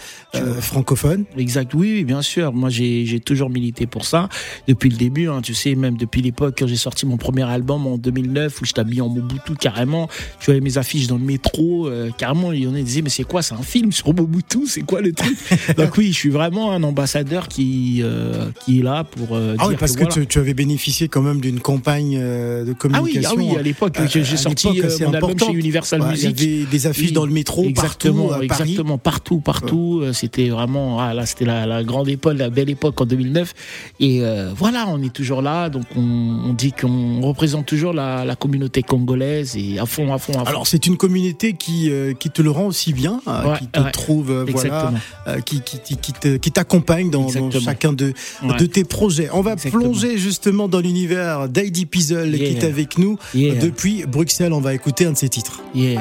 francophone. 0.60 1.26
Exact, 1.36 1.74
oui, 1.74 1.96
oui, 1.96 2.04
bien 2.04 2.22
sûr. 2.22 2.54
Moi, 2.54 2.70
j'ai 2.70 3.20
toujours 3.20 3.50
milité 3.50 3.86
pour 3.86 4.06
ça 4.06 4.30
depuis 4.68 4.88
le 4.88 4.96
début. 4.96 5.28
Tu 5.42 5.52
sais, 5.52 5.74
même 5.74 5.98
depuis 5.98 6.22
l'époque 6.22 6.54
quand 6.58 6.66
j'ai 6.66 6.76
sorti 6.76 7.04
mon 7.04 7.18
premier 7.18 7.42
album 7.42 7.86
en 7.86 7.98
2009 7.98 8.62
où 8.62 8.64
je 8.64 8.72
t'habille 8.72 9.02
en 9.02 9.10
Mobutu 9.10 9.54
carrément. 9.66 10.08
Tu 10.38 10.46
voyais 10.46 10.60
mes 10.60 10.78
affiches 10.78 11.08
dans 11.08 11.16
le 11.18 11.24
métro, 11.24 11.88
euh, 11.88 12.10
carrément. 12.16 12.52
Il 12.52 12.62
y 12.62 12.66
en 12.68 12.74
a 12.74 12.78
qui 12.78 12.84
disaient 12.84 13.02
mais 13.02 13.10
c'est 13.10 13.24
quoi 13.24 13.42
C'est 13.42 13.54
un 13.54 13.62
film 13.62 13.90
sur 13.90 14.14
Mobutu 14.14 14.66
C'est 14.66 14.82
quoi 14.82 15.00
le 15.00 15.12
truc 15.12 15.36
Donc 15.76 15.96
oui, 15.96 16.08
je 16.12 16.16
suis 16.16 16.30
vraiment 16.30 16.70
un 16.72 16.82
ambassadeur 16.84 17.48
qui 17.48 18.00
euh, 18.02 18.48
qui 18.64 18.78
est 18.80 18.82
là 18.82 19.02
pour. 19.04 19.36
euh, 19.36 19.56
Ah 19.58 19.66
oui, 19.68 19.74
parce 19.78 19.92
que, 19.92 19.98
voilà. 20.04 20.14
tu, 20.14 20.26
tu 20.26 20.38
avais 20.38 20.54
bénéficié 20.54 21.08
quand 21.08 21.22
même 21.22 21.40
d'une 21.40 21.58
campagne 21.60 22.16
de 22.18 22.64
Ah 22.64 22.64
oui, 22.68 22.74
communication. 22.76 23.30
ah 23.32 23.34
oui, 23.36 23.56
à 23.58 23.62
l'époque, 23.62 23.98
j'ai 24.08 24.24
sorti 24.36 24.68
mon 25.00 25.12
album 25.14 25.38
chez 25.38 25.52
Universal 25.52 26.00
Ouais, 26.02 26.10
Music. 26.10 26.36
Il 26.40 26.50
y 26.50 26.56
avait 26.62 26.64
des 26.70 26.86
affiches 26.86 27.06
Oui, 27.08 27.12
dans 27.12 27.26
le 27.26 27.32
métro, 27.32 27.64
exactement, 27.64 28.28
partout 28.28 28.44
à 28.44 28.46
Paris. 28.46 28.62
exactement, 28.70 28.98
partout, 28.98 29.40
partout. 29.40 30.02
C'était 30.12 30.48
vraiment, 30.50 31.00
ah, 31.00 31.12
là, 31.14 31.26
c'était 31.26 31.44
la, 31.44 31.66
la 31.66 31.82
grande 31.82 32.08
époque, 32.08 32.36
la 32.38 32.50
belle 32.50 32.70
époque 32.70 33.00
en 33.00 33.06
2009. 33.06 33.52
Et 34.00 34.22
voilà, 34.56 34.86
on 34.88 35.02
est 35.02 35.12
toujours 35.12 35.42
là, 35.42 35.68
donc 35.70 35.84
on, 35.96 36.00
on 36.02 36.52
dit 36.52 36.72
qu'on 36.72 37.20
représente 37.22 37.66
toujours 37.66 37.92
la, 37.92 38.24
la 38.24 38.36
communauté 38.36 38.82
congolaise 38.82 39.55
à 39.78 39.86
fond, 39.86 40.12
à 40.12 40.18
fond, 40.18 40.32
à 40.34 40.38
fond. 40.38 40.44
Alors 40.44 40.66
c'est 40.66 40.86
une 40.86 40.96
communauté 40.96 41.52
qui 41.54 41.90
euh, 41.90 42.12
qui 42.14 42.30
te 42.30 42.42
le 42.42 42.50
rend 42.50 42.66
aussi 42.66 42.92
bien, 42.92 43.20
euh, 43.26 43.44
Ouais, 43.52 43.58
qui 43.58 43.66
te 43.68 43.80
ouais. 43.80 43.90
trouve 43.90 44.30
euh, 44.30 44.44
voilà, 44.48 44.92
euh, 45.28 45.40
qui 45.40 45.60
qui 45.62 45.78
qui, 45.80 45.96
qui 45.96 46.12
te- 46.12 46.36
qui 46.36 46.50
t'accompagne 46.52 47.10
dans, 47.10 47.28
chacun 47.60 47.92
de 47.92 48.12
Ouais. 48.42 48.56
de 48.56 48.66
tes 48.66 48.84
projets. 48.84 49.28
On 49.32 49.40
va 49.40 49.52
Exactement. 49.52 49.82
plonger 49.84 50.18
justement 50.18 50.68
dans 50.68 50.80
l'univers 50.80 51.48
d'Heidi 51.48 51.86
Pizzle 51.86 52.32
qui 52.36 52.42
est 52.44 52.64
avec 52.64 52.98
nous 52.98 53.18
Yeah. 53.34 53.54
depuis 53.56 54.04
Bruxelles. 54.06 54.52
On 54.52 54.60
va 54.60 54.74
écouter 54.74 55.06
un 55.06 55.12
de 55.12 55.16
ses 55.16 55.28
titres. 55.28 55.62
Yeah. 55.74 56.00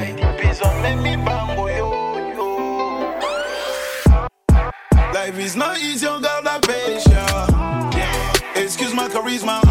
Life 5.14 5.40
is 5.40 5.56
not 5.58 5.78
easy, 5.82 6.06
on 6.08 6.20
la. 6.22 6.60
Excuse 8.56 8.94
my 8.94 9.08
charisma, 9.12 9.62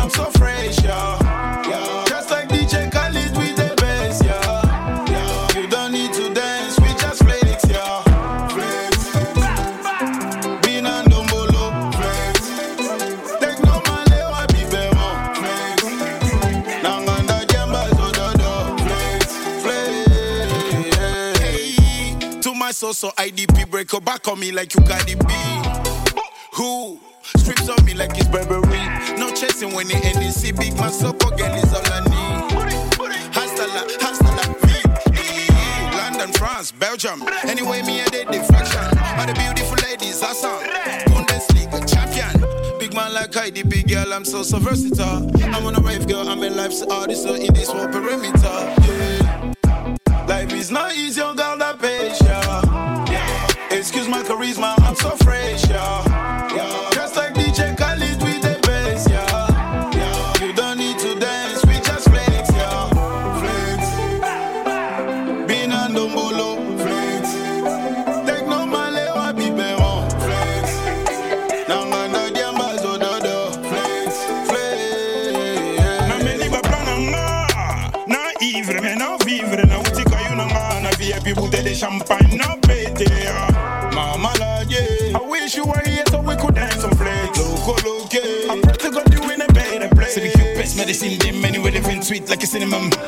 so 22.95 23.11
IDP 23.19 23.69
break 23.69 23.91
your 23.91 24.01
back 24.01 24.29
on 24.29 24.39
me 24.39 24.53
like 24.53 24.75
you 24.75 24.81
got 24.83 25.03
it 25.11 25.19
beat. 25.27 26.23
Who 26.55 27.01
strips 27.37 27.69
on 27.69 27.85
me 27.85 27.95
like 27.95 28.17
it's 28.17 28.29
Burberry? 28.29 28.87
No 29.19 29.35
chasing 29.35 29.75
when 29.75 29.91
it 29.91 30.05
end. 30.05 30.33
See 30.33 30.53
big 30.53 30.77
man 30.77 30.93
so 30.93 31.13
girl 31.13 31.55
is 31.55 31.75
all 31.75 31.83
I 31.87 32.01
need. 32.07 33.35
Hasta 33.35 33.67
la, 33.67 33.83
hasta 34.01 34.31
la. 34.31 34.45
London, 35.99 36.33
France, 36.35 36.71
Belgium. 36.71 37.25
Anyway, 37.45 37.83
me 37.83 38.01
a 38.01 38.07
dead 38.11 38.29
deflection. 38.29 38.85
All 39.19 39.27
the 39.27 39.35
beautiful 39.35 39.77
ladies, 39.89 40.23
awesome. 40.23 40.63
Bundesliga 41.11 41.83
champion. 41.91 42.79
Big 42.79 42.95
man 42.95 43.13
like 43.13 43.33
big 43.69 43.89
girl, 43.89 44.13
I'm 44.13 44.25
so 44.25 44.43
so 44.45 44.59
versatile. 44.59 45.31
I'm 45.53 45.67
on 45.67 45.75
a 45.75 45.81
rave 45.81 46.07
girl, 46.07 46.29
I'm 46.29 46.43
a 46.43 46.51
life's 46.51 46.83
artist, 46.83 47.25
so 47.25 47.35
in 47.35 47.53
this 47.55 47.71
whole 47.71 47.89
perimeter. 47.89 48.75
Yeah. 48.87 49.55
Life 50.29 50.53
is 50.55 50.71
not 50.71 50.95
easy, 50.95 51.21
on 51.21 51.37
pêche, 51.37 52.21
yeah. 52.23 52.27
yeah. 52.27 52.34
Excuse 52.34 52.34
my 54.15 54.23
charisma, 54.23 54.75
I'm 54.87 54.95
so 54.95 55.11
fresh, 55.25 55.69
yeah. 55.69 56.91
Just 56.93 57.17
like 57.17 57.35
DJ 57.35 57.77
Khaled 57.77 58.23
with 58.23 58.43
the 58.43 58.57
bass, 58.67 59.09
yeah. 59.11 60.41
You 60.41 60.53
don't 60.53 60.79
need 60.79 60.99
to 61.01 61.19
dance, 61.19 61.65
we 61.67 61.75
just 61.81 62.09
flex, 62.09 62.51
yeah. 62.53 62.89
Flex. 63.41 63.81
Bin 65.49 65.71
flex. 66.79 67.27
Biberon, 69.35 69.99
flex. 70.23 70.67
Flex, 73.69 74.15
flex. 74.49 74.75
Na 76.07 76.17
Na 78.07 78.21
ivre 78.41 78.81
me 78.81 78.95
na 78.95 79.17
vivre 79.25 79.65
Na 79.67 79.83
na 80.83 80.91
de 81.63 81.75
champagne 81.75 82.37
Na 82.37 82.64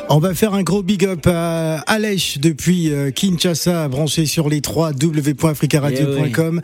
On 0.09 0.19
va 0.19 0.33
faire 0.33 0.53
un 0.53 0.63
gros 0.63 0.81
big 0.81 1.05
up 1.05 1.27
à 1.27 1.79
Alèche 1.81 2.39
depuis 2.39 2.91
euh, 2.91 3.11
Kinshasa, 3.11 3.87
branché 3.87 4.25
sur 4.25 4.49
les 4.49 4.61
3 4.61 4.91
www.africaradio.com. 5.01 6.61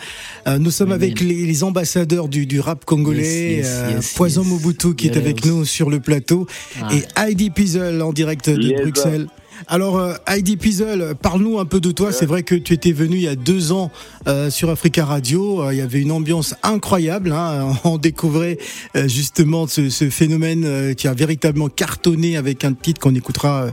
Euh, 0.47 0.57
Nous 0.57 0.71
sommes 0.71 0.91
avec 0.91 1.19
les, 1.19 1.45
les 1.45 1.63
ambassadeurs 1.63 2.27
du, 2.29 2.45
du 2.45 2.59
rap 2.59 2.85
congolais, 2.85 3.21
Yes, 3.57 3.57
yes, 3.57 3.67
euh, 3.69 3.91
yes, 3.95 4.13
Poison 4.13 4.41
yes. 4.43 4.49
Mobutu 4.51 4.95
qui 4.95 5.07
est 5.07 5.17
avec 5.17 5.45
nous 5.45 5.65
sur 5.65 5.89
le 5.89 5.99
plateau 5.99 6.47
Ah. 6.81 6.89
et 6.93 7.03
Heidi 7.19 7.49
Pizzle 7.51 8.01
en 8.01 8.11
direct 8.13 8.49
de 8.49 8.61
Yes, 8.61 8.81
Bruxelles. 8.81 9.27
Alors, 9.67 9.97
euh, 9.97 10.13
Heidi 10.27 10.57
Pizzle, 10.57 11.13
parle-nous 11.21 11.59
un 11.59 11.65
peu 11.65 11.79
de 11.79 11.91
toi. 11.91 12.11
C'est 12.11 12.25
vrai 12.25 12.43
que 12.43 12.55
tu 12.55 12.73
étais 12.73 12.91
venu 12.91 13.15
il 13.15 13.21
y 13.23 13.27
a 13.27 13.35
deux 13.35 13.71
ans 13.71 13.91
euh, 14.27 14.49
sur 14.49 14.69
Africa 14.69 15.05
Radio. 15.05 15.61
Euh, 15.63 15.73
il 15.73 15.77
y 15.77 15.81
avait 15.81 16.01
une 16.01 16.11
ambiance 16.11 16.55
incroyable. 16.63 17.31
Hein. 17.31 17.73
On 17.83 17.97
découvrait 17.97 18.57
euh, 18.95 19.07
justement 19.07 19.67
ce, 19.67 19.89
ce 19.89 20.09
phénomène 20.09 20.63
euh, 20.65 20.93
qui 20.93 21.07
a 21.07 21.13
véritablement 21.13 21.69
cartonné 21.69 22.37
avec 22.37 22.65
un 22.65 22.73
titre 22.73 22.99
qu'on 22.99 23.15
écoutera. 23.15 23.67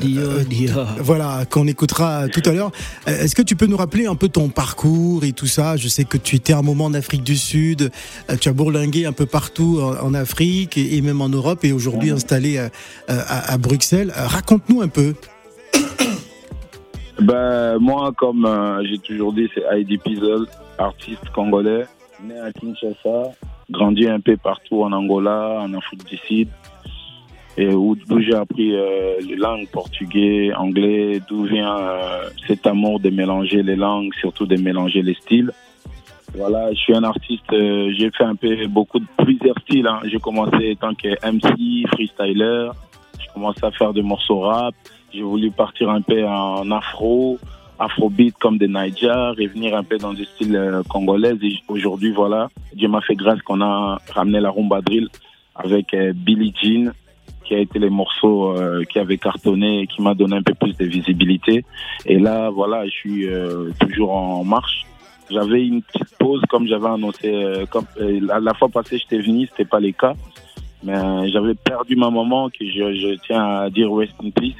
Dio. 0.00 0.22
Voilà, 1.00 1.44
qu'on 1.50 1.66
écoutera 1.66 2.28
tout 2.28 2.42
à 2.46 2.52
l'heure. 2.52 2.72
Euh, 3.08 3.22
Est-ce 3.24 3.34
que 3.34 3.42
tu 3.42 3.56
peux 3.56 3.66
nous 3.66 3.76
rappeler 3.76 4.06
un 4.06 4.14
peu 4.14 4.28
ton 4.28 4.48
parcours 4.48 5.24
et 5.24 5.32
tout 5.32 5.46
ça? 5.46 5.76
Je 5.76 5.88
sais 5.88 6.04
que 6.04 6.16
tu 6.18 6.36
étais 6.36 6.52
un 6.54 6.62
moment 6.62 6.86
en 6.86 6.94
Afrique 6.94 7.22
du 7.22 7.36
Sud. 7.36 7.90
euh, 8.30 8.36
Tu 8.40 8.48
as 8.48 8.52
bourlingué 8.52 9.06
un 9.06 9.12
peu 9.12 9.26
partout 9.26 9.80
en, 9.82 10.06
en 10.06 10.14
Afrique 10.14 10.78
et, 10.78 10.96
et 10.96 11.00
même 11.02 11.20
en 11.20 11.28
Europe 11.28 11.64
et 11.64 11.72
aujourd'hui 11.72 12.10
installé 12.10 12.56
euh, 12.56 12.68
à, 13.08 13.52
à 13.52 13.58
Bruxelles. 13.58 14.12
Euh, 14.16 14.26
Raconte-nous 14.26 14.80
un 14.82 14.88
peu. 14.88 15.14
Ben, 17.20 17.78
moi, 17.78 18.12
comme 18.16 18.44
euh, 18.44 18.84
j'ai 18.84 18.98
toujours 18.98 19.32
dit, 19.32 19.48
c'est 19.54 19.64
Heidi 19.72 19.96
Pizzle, 19.96 20.46
artiste 20.76 21.26
congolais, 21.30 21.86
né 22.22 22.38
à 22.38 22.52
Kinshasa, 22.52 23.32
grandi 23.70 24.06
un 24.06 24.20
peu 24.20 24.36
partout 24.36 24.82
en 24.82 24.92
Angola, 24.92 25.60
en 25.62 25.72
Afrique 25.72 26.04
du 26.04 26.16
Sud, 26.18 26.48
et 27.56 27.68
où, 27.68 27.96
j'ai 28.20 28.34
appris 28.34 28.76
euh, 28.76 29.14
les 29.26 29.36
langues 29.36 29.66
portugais, 29.68 30.52
anglais, 30.54 31.22
d'où 31.26 31.44
vient 31.44 31.78
euh, 31.78 32.28
cet 32.46 32.66
amour 32.66 33.00
de 33.00 33.08
mélanger 33.08 33.62
les 33.62 33.76
langues, 33.76 34.12
surtout 34.20 34.44
de 34.44 34.56
mélanger 34.56 35.00
les 35.00 35.14
styles. 35.14 35.52
Voilà, 36.34 36.70
je 36.72 36.76
suis 36.76 36.94
un 36.94 37.04
artiste, 37.04 37.50
j'ai 37.50 38.10
fait 38.10 38.24
un 38.24 38.34
peu 38.34 38.66
beaucoup 38.66 38.98
de 38.98 39.06
plusieurs 39.24 39.58
styles. 39.60 39.86
Hein. 39.86 40.00
J'ai 40.04 40.18
commencé 40.18 40.76
en 40.82 40.88
tant 40.88 40.94
que 40.94 41.08
MC, 41.26 41.88
freestyler, 41.92 42.68
j'ai 43.18 43.28
commencé 43.32 43.60
à 43.64 43.70
faire 43.70 43.94
des 43.94 44.02
morceaux 44.02 44.40
rap, 44.40 44.74
j'ai 45.16 45.22
voulu 45.22 45.50
partir 45.50 45.88
un 45.90 46.02
peu 46.02 46.26
en 46.26 46.70
afro, 46.70 47.38
afrobeat 47.78 48.36
comme 48.38 48.58
des 48.58 48.68
Niger 48.68 49.34
et 49.38 49.46
venir 49.46 49.76
un 49.76 49.82
peu 49.82 49.96
dans 49.98 50.12
des 50.12 50.24
styles 50.24 50.56
euh, 50.56 50.82
congolais. 50.88 51.34
Et 51.42 51.58
aujourd'hui, 51.68 52.12
voilà, 52.12 52.48
Dieu 52.74 52.88
m'a 52.88 53.00
fait 53.00 53.14
grâce 53.14 53.40
qu'on 53.42 53.60
a 53.60 53.98
ramené 54.12 54.40
la 54.40 54.50
rumba 54.50 54.80
drill 54.80 55.08
avec 55.54 55.94
euh, 55.94 56.12
Billie 56.14 56.54
Jean, 56.60 56.92
qui 57.44 57.54
a 57.54 57.58
été 57.58 57.78
les 57.78 57.90
morceaux 57.90 58.50
euh, 58.50 58.84
qui 58.84 58.98
avaient 58.98 59.18
cartonné 59.18 59.82
et 59.82 59.86
qui 59.86 60.02
m'a 60.02 60.14
donné 60.14 60.36
un 60.36 60.42
peu 60.42 60.54
plus 60.54 60.76
de 60.76 60.84
visibilité. 60.84 61.64
Et 62.04 62.18
là, 62.18 62.50
voilà, 62.50 62.84
je 62.84 62.90
suis 62.90 63.28
euh, 63.28 63.70
toujours 63.80 64.12
en 64.12 64.44
marche. 64.44 64.84
J'avais 65.30 65.66
une 65.66 65.82
petite 65.82 66.16
pause, 66.18 66.42
comme 66.48 66.68
j'avais 66.68 66.86
annoncé, 66.88 67.64
comme, 67.70 67.86
la, 67.98 68.38
la 68.38 68.54
fois 68.54 68.68
passée, 68.68 68.98
j'étais 68.98 69.18
venu, 69.18 69.48
c'était 69.48 69.64
pas 69.64 69.80
le 69.80 69.90
cas. 69.90 70.14
Mais 70.84 70.94
j'avais 71.32 71.54
perdu 71.56 71.96
ma 71.96 72.10
maman, 72.10 72.48
que 72.48 72.64
je, 72.64 72.94
je 72.94 73.16
tiens 73.26 73.44
à 73.62 73.70
dire 73.70 73.92
rest 73.92 74.14
in 74.22 74.30
peace. 74.30 74.54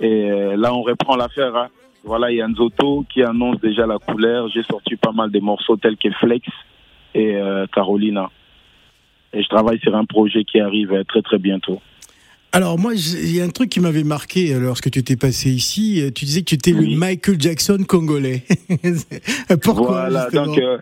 Et 0.00 0.30
euh, 0.30 0.56
là, 0.56 0.74
on 0.74 0.82
reprend 0.82 1.16
l'affaire. 1.16 1.54
hein. 1.56 1.68
Voilà, 2.04 2.30
il 2.30 2.38
y 2.38 2.42
a 2.42 2.48
Nzoto 2.48 3.04
qui 3.12 3.22
annonce 3.22 3.60
déjà 3.60 3.86
la 3.86 3.98
couleur. 3.98 4.48
J'ai 4.48 4.62
sorti 4.62 4.96
pas 4.96 5.12
mal 5.12 5.30
de 5.30 5.38
morceaux 5.40 5.76
tels 5.76 5.96
que 5.98 6.10
Flex 6.12 6.46
et 7.14 7.36
euh, 7.36 7.66
Carolina. 7.74 8.30
Et 9.34 9.42
je 9.42 9.48
travaille 9.48 9.78
sur 9.80 9.94
un 9.94 10.06
projet 10.06 10.44
qui 10.44 10.58
arrive 10.60 10.92
euh, 10.92 11.04
très 11.04 11.20
très 11.22 11.38
bientôt. 11.38 11.80
Alors 12.52 12.78
moi, 12.78 12.94
il 12.94 13.36
y 13.36 13.40
a 13.40 13.44
un 13.44 13.48
truc 13.50 13.68
qui 13.70 13.78
m'avait 13.80 14.02
marqué 14.02 14.52
lorsque 14.58 14.90
tu 14.90 14.98
étais 14.98 15.16
passé 15.16 15.50
ici. 15.50 16.02
Tu 16.16 16.24
disais 16.24 16.40
que 16.40 16.46
tu 16.46 16.54
étais 16.56 16.72
Oui. 16.72 16.94
le 16.94 16.98
Michael 16.98 17.40
Jackson 17.40 17.78
congolais. 17.86 18.42
Pourquoi 19.62 20.08
Voilà, 20.08 20.30
donc 20.30 20.58
euh, 20.58 20.78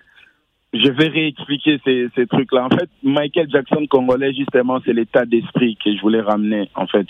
je 0.73 0.89
vais 0.91 1.09
réexpliquer 1.09 1.79
ces, 1.85 2.07
ces 2.15 2.27
trucs-là. 2.27 2.67
En 2.67 2.71
fait, 2.77 2.89
Michael 3.03 3.49
Jackson 3.51 3.85
congolais, 3.91 4.33
justement, 4.33 4.81
c'est 4.85 4.93
l'état 4.95 5.27
d'esprit 5.27 5.77
que 5.85 5.95
je 5.95 6.01
voulais 6.01 6.21
ramener, 6.23 6.71
en 6.75 6.87
fait. 6.87 7.07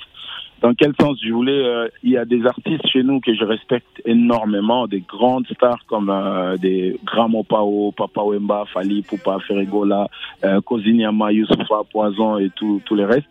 Dans 0.61 0.75
quel 0.75 0.93
sens? 1.01 1.19
Je 1.25 1.33
voulais 1.33 1.53
euh, 1.65 1.89
Il 2.03 2.11
y 2.11 2.17
a 2.17 2.25
des 2.25 2.45
artistes 2.45 2.87
chez 2.89 3.03
nous 3.05 3.21
que 3.21 3.33
je 3.33 3.45
respecte 3.45 4.03
énormément, 4.05 4.89
des 4.89 5.01
grandes 5.01 5.47
stars 5.47 5.85
comme 5.87 6.11
euh, 6.11 6.57
des 6.57 6.99
Gramo 7.05 7.45
Pao, 7.45 7.93
Papa 7.93 8.23
Wemba, 8.23 8.65
Fali, 8.73 9.03
Poupa, 9.03 9.39
Ferregola, 9.47 10.09
euh, 10.45 10.61
Kozinyama, 10.61 11.33
Youssoufa, 11.33 11.83
Poison 11.93 12.39
et 12.39 12.51
tous 12.57 12.83
les 12.97 13.05
restes. 13.05 13.29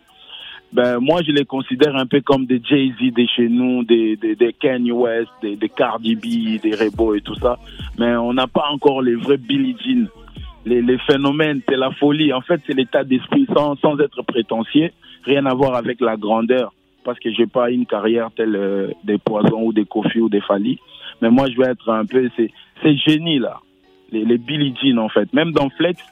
Ben, 0.70 0.98
moi, 1.00 1.22
je 1.26 1.32
les 1.32 1.46
considère 1.46 1.96
un 1.96 2.06
peu 2.06 2.20
comme 2.20 2.44
des 2.44 2.60
Jay-Z 2.62 3.14
de 3.14 3.26
chez 3.34 3.48
nous, 3.48 3.84
des, 3.84 4.16
des, 4.16 4.34
des 4.34 4.52
Kanye 4.52 4.92
West, 4.92 5.30
des, 5.40 5.56
des 5.56 5.68
Cardi 5.70 6.14
B, 6.14 6.60
des 6.60 6.74
Rebo 6.74 7.14
et 7.14 7.22
tout 7.22 7.34
ça. 7.36 7.58
Mais 7.98 8.14
on 8.16 8.34
n'a 8.34 8.46
pas 8.46 8.66
encore 8.70 9.00
les 9.00 9.14
vrais 9.14 9.38
Billie 9.38 9.76
Jean. 9.82 10.06
Les, 10.66 10.82
les 10.82 10.98
phénomènes, 10.98 11.62
c'est 11.66 11.76
la 11.76 11.90
folie. 11.92 12.32
En 12.34 12.42
fait, 12.42 12.60
c'est 12.66 12.74
l'état 12.74 13.02
d'esprit 13.02 13.46
sans, 13.54 13.76
sans 13.76 13.98
être 13.98 14.22
prétentieux. 14.22 14.90
Rien 15.24 15.46
à 15.46 15.54
voir 15.54 15.74
avec 15.74 16.00
la 16.00 16.16
grandeur. 16.16 16.72
Parce 17.08 17.20
que 17.20 17.32
j'ai 17.32 17.46
pas 17.46 17.70
une 17.70 17.86
carrière 17.86 18.28
telle 18.36 18.54
euh, 18.54 18.90
des 19.02 19.16
Poisons 19.16 19.62
ou 19.62 19.72
des 19.72 19.86
Kofi 19.86 20.20
ou 20.20 20.28
des 20.28 20.42
Fali. 20.42 20.78
Mais 21.22 21.30
moi, 21.30 21.46
je 21.50 21.56
vais 21.56 21.70
être 21.70 21.88
un 21.88 22.04
peu 22.04 22.28
ces, 22.36 22.52
ces 22.82 22.98
génies 22.98 23.38
là. 23.38 23.60
Les, 24.12 24.26
les 24.26 24.36
Billie 24.36 24.74
Jean, 24.82 24.98
en 24.98 25.08
fait. 25.08 25.32
Même 25.32 25.52
dans 25.52 25.70
Flex, 25.70 26.02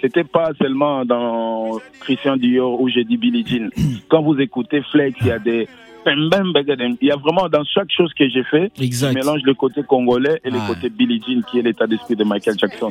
c'était 0.00 0.24
pas 0.24 0.52
seulement 0.58 1.04
dans 1.04 1.78
Christian 2.00 2.38
Dior 2.38 2.80
où 2.80 2.88
j'ai 2.88 3.04
dit 3.04 3.18
Billie 3.18 3.44
Jean. 3.46 3.68
Quand 4.08 4.22
vous 4.22 4.40
écoutez 4.40 4.80
Flex, 4.80 5.18
il 5.20 5.26
y 5.26 5.30
a 5.30 5.38
des 5.38 5.68
il 6.08 6.96
y 7.02 7.10
a 7.10 7.16
vraiment 7.16 7.50
dans 7.50 7.64
chaque 7.64 7.90
chose 7.90 8.14
que 8.14 8.26
j'ai 8.28 8.44
fait, 8.44 8.70
je 8.78 9.12
mélange 9.12 9.42
le 9.42 9.52
côté 9.52 9.82
congolais 9.82 10.40
et 10.42 10.50
le 10.50 10.66
côté 10.66 10.88
Billie 10.88 11.20
Jean 11.20 11.42
qui 11.42 11.58
est 11.58 11.62
l'état 11.62 11.86
d'esprit 11.86 12.16
de 12.16 12.24
Michael 12.24 12.56
Jackson. 12.58 12.90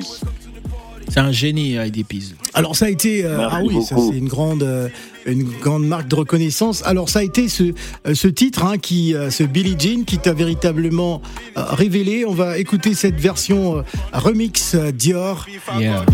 C'est 1.10 1.20
un 1.20 1.32
génie, 1.32 1.76
Heidi 1.76 2.04
Piz. 2.04 2.36
Alors 2.54 2.76
ça 2.76 2.86
a 2.86 2.90
été 2.90 3.26
euh, 3.26 3.48
ah 3.50 3.62
oui 3.64 3.84
ça 3.84 3.96
c'est 3.98 4.18
une 4.18 4.28
grande 4.28 4.64
euh, 4.64 4.90
une 5.26 5.44
grande 5.44 5.86
marque 5.86 6.08
de 6.08 6.16
reconnaissance. 6.16 6.84
Alors 6.86 7.10
ça 7.10 7.20
a 7.20 7.24
été 7.24 7.48
ce 7.48 7.64
euh, 8.08 8.14
ce 8.14 8.28
titre 8.28 8.64
hein, 8.66 8.78
qui 8.78 9.14
euh, 9.14 9.30
ce 9.30 9.44
Billie 9.44 9.76
Jean 9.78 10.04
qui 10.06 10.18
t'a 10.18 10.34
véritablement 10.34 11.22
euh, 11.58 11.64
révélé. 11.70 12.26
On 12.26 12.34
va 12.34 12.58
écouter 12.58 12.94
cette 12.94 13.20
version 13.20 13.78
euh, 13.78 13.82
remix 14.14 14.76
euh, 14.76 14.92
Dior. 14.92 15.46
Yeah. 15.80 16.06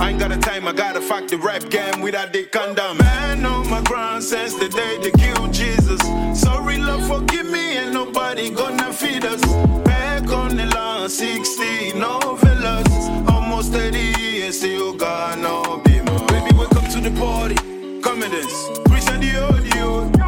I 0.00 0.10
ain't 0.10 0.18
got 0.18 0.30
the 0.30 0.38
time, 0.38 0.66
I 0.66 0.72
gotta 0.72 1.00
fuck 1.00 1.28
the 1.28 1.36
rap 1.36 1.68
game 1.68 2.00
without 2.00 2.32
the 2.32 2.44
condom. 2.46 2.96
Man 2.96 3.44
on 3.44 3.68
my 3.68 3.82
ground 3.82 4.22
since 4.24 4.54
the 4.54 4.70
day 4.70 4.96
they 5.02 5.10
killed 5.10 5.52
Jesus. 5.52 6.00
Sorry, 6.34 6.78
Lord, 6.78 7.04
forgive 7.04 7.50
me, 7.50 7.76
and 7.76 7.92
nobody 7.92 8.48
gonna 8.48 8.94
feed 8.94 9.26
us. 9.26 9.42
Back 9.84 10.26
on 10.32 10.56
the 10.56 10.64
line, 10.74 11.10
60 11.10 11.92
novellas. 11.92 13.28
Almost 13.30 13.72
30 13.72 13.98
years, 14.18 14.58
still 14.58 14.94
got 14.94 15.38
no 15.38 15.82
beam. 15.84 16.06
Baby, 16.06 16.56
welcome 16.56 16.86
to 16.94 17.00
the 17.00 17.12
party. 17.20 17.56
Come 18.00 18.22
in 18.22 18.30
this. 18.30 18.70
Preach 18.86 19.04
the 19.04 19.48
audio. 19.48 20.19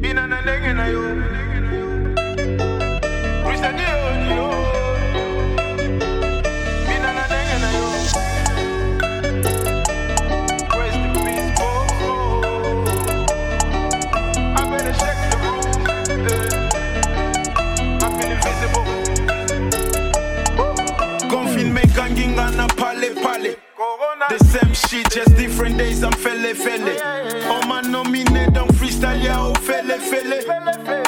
Been 0.00 0.18
on 0.18 0.32
a 0.32 0.36
nigga, 0.36 0.74
you. 0.90 1.17
The 24.28 24.38
same 24.44 24.74
shit, 24.74 25.10
just 25.10 25.34
different 25.36 25.78
days. 25.78 26.02
I'm 26.04 26.12
fele 26.12 26.52
fele. 26.54 26.96
Oh 27.50 27.66
man, 27.66 27.90
nominate, 27.90 28.52
don't 28.52 28.70
freestyle, 28.72 29.22
yeah, 29.22 29.40
oh 29.40 29.54
fele 29.54 29.98
fele. 29.98 31.07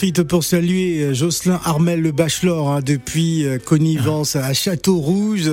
Profite 0.00 0.22
pour 0.22 0.44
saluer 0.44 1.02
euh, 1.02 1.12
Jocelyn 1.12 1.60
Armel 1.62 2.00
le 2.00 2.10
Bachelor 2.10 2.70
hein, 2.70 2.80
depuis 2.80 3.44
euh, 3.44 3.58
Connivence 3.58 4.34
à 4.34 4.54
Château 4.54 4.96
Rouge 4.96 5.50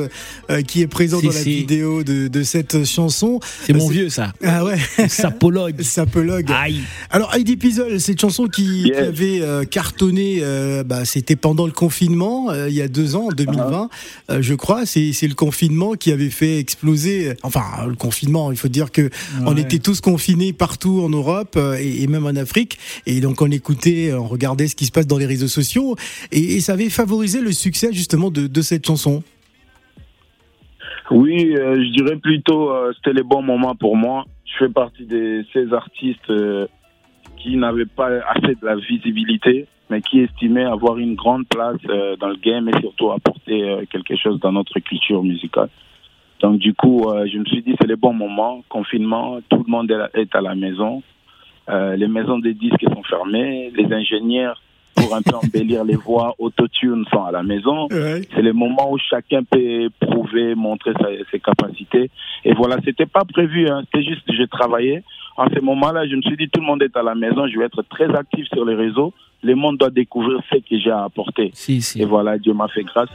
euh, 0.50 0.62
qui 0.62 0.80
est 0.82 0.88
présent 0.88 1.20
Si, 1.20 1.26
dans 1.26 1.34
la 1.34 1.40
si. 1.42 1.50
vidéo 1.58 2.04
de, 2.04 2.30
de 2.30 2.44
cette 2.44 2.86
chanson. 2.86 3.42
C'est 3.66 3.74
mon 3.74 3.90
vieux, 3.90 4.08
ça. 4.08 4.32
Ah 4.42 4.64
ouais. 4.64 4.78
Sapologue. 5.10 5.82
Sapologue. 5.82 6.50
Aïe. 6.50 6.80
Alors 7.10 7.36
Heidi 7.36 7.58
Pizzle, 7.58 8.00
cette 8.00 8.22
chanson 8.22 8.48
qui, 8.48 8.94
avait 8.94 9.42
euh, 9.42 9.66
cartonné, 9.66 10.40
euh, 10.42 10.86
bah, 10.86 11.04
c'était 11.04 11.36
pendant 11.36 11.66
le 11.66 11.74
confinement, 11.74 12.50
euh, 12.50 12.70
il 12.70 12.76
y 12.76 12.82
a 12.82 12.88
deux 12.88 13.18
ans, 13.18 13.26
en 13.26 13.32
2020, 13.34 13.90
euh, 14.30 14.42
je 14.42 14.54
crois. 14.54 14.86
C'est 14.86 15.12
le 15.28 15.36
confinement 15.36 15.96
qui 15.96 16.12
avait 16.14 16.30
fait 16.30 16.58
exploser. 16.58 17.34
Enfin, 17.44 17.64
le 17.86 17.96
confinement, 17.96 18.52
il 18.52 18.58
faut 18.58 18.70
dire 18.70 18.94
que 18.94 19.10
on 19.46 19.58
était 19.58 19.80
tous 19.80 20.00
confinés 20.00 20.54
partout 20.54 21.02
en 21.04 21.10
Europe 21.10 21.56
euh, 21.58 21.78
et, 21.78 22.04
et 22.04 22.08
même 22.08 22.26
en 22.26 22.36
Afrique. 22.38 22.78
Et 23.06 23.20
donc 23.20 23.42
on 23.42 23.52
écoutait, 23.52 24.14
on 24.14 24.37
regardait 24.38 24.68
ce 24.68 24.76
qui 24.76 24.86
se 24.86 24.92
passe 24.92 25.08
dans 25.08 25.18
les 25.18 25.26
réseaux 25.26 25.48
sociaux, 25.48 25.96
et, 26.32 26.60
ça 26.62 26.74
avait 26.74 26.90
favorisé 26.90 27.42
le 27.42 27.52
succès 27.52 27.92
justement 27.92 28.30
de, 28.32 28.62
cette 28.62 28.86
chanson. 28.86 29.24
Oui, 31.10 31.56
euh, 31.56 31.76
je 31.76 31.90
dirais 31.92 32.18
plutôt 32.18 32.70
euh, 32.70 32.92
c'était 32.96 33.14
les 33.14 33.24
bons 33.24 33.42
moments 33.42 33.76
pour 33.76 33.96
moi. 33.96 34.26
Je 34.46 34.66
fais 34.66 34.72
partie 34.72 35.06
de 35.06 35.46
ces 35.54 35.72
artistes 35.74 36.30
euh, 36.30 36.68
qui 37.38 37.56
n'avaient 37.56 37.86
pas 37.86 38.10
assez 38.28 38.56
de 38.56 38.66
la 38.66 38.76
visibilité, 38.76 39.68
mais 39.90 40.02
qui 40.02 40.20
estimaient 40.20 40.66
avoir 40.66 40.98
une 40.98 41.16
grande 41.16 41.48
place 41.48 41.80
euh, 41.90 42.18
dans 42.18 42.28
le 42.28 42.36
game 42.36 42.68
et 42.68 42.78
surtout 42.82 43.12
apporter 43.12 43.86
quelque 43.90 44.18
chose 44.18 44.40
dans 44.42 44.52
notre 44.52 44.78
culture 44.80 45.24
musicale. 45.24 45.70
Donc 46.42 46.60
du 46.60 46.74
coup, 46.74 47.06
je 47.32 47.38
me 47.38 47.46
suis 47.46 47.64
dit 47.64 47.76
c'est 47.80 47.88
les 47.88 47.96
bons 47.96 48.14
moments. 48.14 48.64
Confinement, 48.70 49.40
tout 49.50 49.64
le 49.66 49.72
monde 49.72 49.92
est 50.14 50.36
à 50.36 50.42
la 50.42 50.56
maison. 50.56 51.02
Euh, 51.70 51.96
les 51.96 52.08
maisons 52.08 52.40
des 52.40 52.54
disques 52.54 52.84
sont 52.94 53.04
fermées. 53.04 53.72
Les 53.76 53.92
ingénieurs 53.94 54.62
pour 54.96 55.14
un 55.16 55.22
peu 55.22 55.36
embellir 55.44 55.84
les 55.84 55.96
voix 55.96 56.34
autotune 56.40 57.06
sont 57.12 57.24
à 57.26 57.32
la 57.32 57.44
maison. 57.44 57.88
C'est 58.34 58.42
le 58.42 58.54
moment 58.54 58.92
où 58.92 58.98
chacun 58.98 59.44
peut 59.44 59.90
prouver, 60.00 60.56
montrer 60.56 60.94
sa- 60.94 61.10
ses 61.32 61.40
capacités. 61.40 62.10
Et 62.46 62.54
voilà, 62.54 62.78
c'était 62.84 63.06
pas 63.06 63.24
prévu, 63.26 63.68
hein. 63.70 63.82
c'était 63.86 64.04
juste 64.08 64.24
je 64.32 64.44
travaillais. 64.44 65.04
En 65.36 65.48
ce 65.54 65.60
moment-là, 65.60 66.08
je 66.08 66.16
me 66.16 66.22
suis 66.24 66.36
dit 66.38 66.50
tout 66.50 66.62
le 66.62 66.66
monde 66.66 66.82
est 66.82 66.96
à 66.98 67.04
la 67.04 67.14
maison, 67.14 67.48
je 67.48 67.60
vais 67.60 67.66
être 67.66 67.84
très 67.84 68.10
actif 68.16 68.48
sur 68.54 68.66
les 68.66 68.74
réseaux. 68.76 69.14
Le 69.44 69.54
monde 69.54 69.78
doit 69.78 69.92
découvrir 69.92 70.40
ce 70.52 70.58
que 70.58 70.80
j'ai 70.80 70.90
à 70.90 71.04
apporter. 71.04 71.52
Si, 71.54 71.80
si. 71.82 72.02
Et 72.02 72.06
voilà, 72.06 72.40
Dieu 72.40 72.54
m'a 72.54 72.68
fait 72.70 72.84
grâce. 72.84 73.10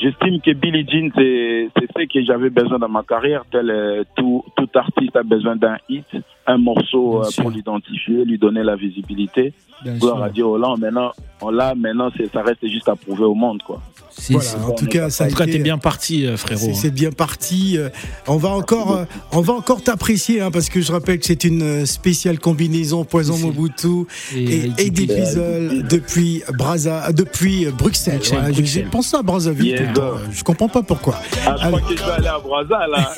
J'estime 0.00 0.40
que 0.40 0.52
Billie 0.52 0.86
Jean, 0.88 1.10
c'est 1.16 1.68
c'est 1.76 1.88
ce 1.90 2.04
que 2.06 2.22
j'avais 2.24 2.50
besoin 2.50 2.78
dans 2.78 2.88
ma 2.88 3.02
carrière. 3.02 3.42
Tel 3.50 3.68
euh, 3.68 4.04
tout, 4.14 4.44
tout 4.56 4.68
artiste 4.76 5.16
a 5.16 5.24
besoin 5.24 5.56
d'un 5.56 5.76
hit, 5.88 6.06
un 6.48 6.58
morceau 6.58 7.22
euh, 7.22 7.28
pour 7.36 7.50
l'identifier, 7.50 8.24
lui 8.24 8.38
donner 8.38 8.62
la 8.64 8.74
visibilité. 8.74 9.52
Bien 9.84 9.94
Gloire 9.96 10.16
sûr. 10.16 10.24
à 10.24 10.30
Dieu, 10.30 10.44
Hollande. 10.44 10.80
Maintenant, 10.80 11.12
on 11.40 11.50
l'a, 11.50 11.74
maintenant, 11.76 12.10
c'est- 12.16 12.32
ça 12.32 12.42
reste 12.42 12.66
juste 12.66 12.88
à 12.88 12.96
prouver 12.96 13.24
au 13.24 13.34
monde, 13.34 13.62
quoi. 13.64 13.80
Si, 14.10 14.32
Voilà, 14.32 14.48
si. 14.48 14.56
en 14.56 14.72
tout 14.72 14.86
cas, 14.86 15.10
ça 15.10 15.24
a 15.24 15.26
En 15.28 15.30
tout 15.30 15.44
t'es 15.44 15.58
bien 15.60 15.78
parti, 15.78 16.26
euh, 16.26 16.36
frérot. 16.36 16.70
C'est 16.74 16.90
bien 16.90 17.12
parti. 17.12 17.76
Euh, 17.78 17.88
On 18.26 18.36
va 18.36 18.48
encore, 18.48 18.96
euh, 18.96 19.04
on 19.30 19.40
va 19.42 19.52
encore 19.52 19.80
t'apprécier 19.82 20.40
hein, 20.40 20.50
parce 20.50 20.68
que 20.68 20.80
je 20.80 20.90
rappelle 20.90 21.20
que 21.20 21.26
c'est 21.26 21.44
une 21.44 21.86
spéciale 21.86 22.40
combinaison 22.40 23.04
Poison. 23.04 23.38
Mobutu 23.38 24.06
et 24.34 24.70
Et 24.78 24.90
Pizzle 24.90 25.84
depuis 25.88 26.42
Braza, 26.56 27.12
depuis 27.12 27.66
Bruxelles. 27.66 28.16
Bruxelles, 28.16 28.38
Voilà, 28.38 28.48
je- 28.48 28.52
Bruxelles. 28.60 28.84
J'ai 28.84 28.90
pensé 28.90 29.16
à 29.16 29.22
Brazzaville. 29.22 29.66
Yes, 29.66 29.80
tout 29.82 29.86
le 29.86 29.92
temps. 29.92 30.18
sir. 30.18 30.28
Je 30.32 30.42
comprends 30.44 30.68
pas 30.68 30.82
pourquoi. 30.82 31.14
Ah, 31.46 31.54
je 31.62 31.66
crois 31.68 31.80
que 31.82 31.96
je 31.96 32.02
vais 32.04 32.10
aller 32.10 32.26
à 32.26 32.38
Brazza, 32.40 32.86
là. 32.88 33.12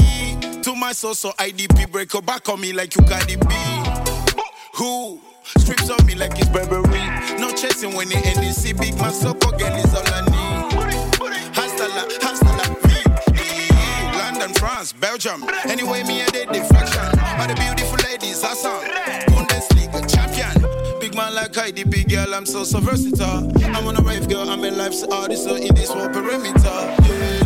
my 0.86 0.92
so 0.92 1.12
so 1.12 1.32
IDP 1.32 1.90
break 1.90 2.12
your 2.12 2.22
back 2.22 2.48
on 2.48 2.60
me 2.60 2.72
like 2.72 2.94
you 2.94 3.02
got 3.06 3.26
the 3.26 3.34
beat. 3.34 4.46
Who 4.78 5.20
strips 5.58 5.90
on 5.90 6.06
me 6.06 6.14
like 6.14 6.38
it's 6.38 6.48
Burberry? 6.48 7.02
No 7.40 7.50
chasing 7.50 7.92
when 7.96 8.08
the 8.08 8.14
NDC 8.14 8.78
big 8.78 8.96
man 8.96 9.12
so 9.12 9.34
girl 9.34 9.74
is 9.82 9.92
all 9.92 10.06
I 10.06 10.22
need. 10.30 11.56
Hasta 11.58 11.88
la, 11.90 12.04
hasta 12.22 12.52
la 12.58 12.66
vie. 12.86 14.16
London, 14.16 14.54
France, 14.54 14.92
Belgium. 14.92 15.42
Anyway, 15.64 16.04
me 16.04 16.20
and 16.20 16.30
the 16.30 16.46
deflection. 16.54 17.08
All 17.34 17.48
the 17.48 17.56
beautiful 17.58 17.98
ladies, 18.06 18.44
awesome. 18.44 18.78
Bundesliga 19.34 20.06
champion. 20.06 20.54
Big 21.00 21.16
man 21.16 21.34
like 21.34 21.50
IDP 21.50 22.08
girl, 22.08 22.32
I'm 22.32 22.46
so 22.46 22.62
so 22.62 22.78
versatile. 22.78 23.50
I'm 23.74 23.88
on 23.88 23.96
a 23.96 24.02
rave 24.02 24.28
girl, 24.28 24.48
I'm 24.48 24.62
a 24.62 24.70
life's 24.70 25.02
artist, 25.02 25.42
so 25.42 25.56
in 25.56 25.74
this 25.74 25.90
whole 25.90 26.08
perimeter. 26.10 26.78
Yeah. 27.10 27.45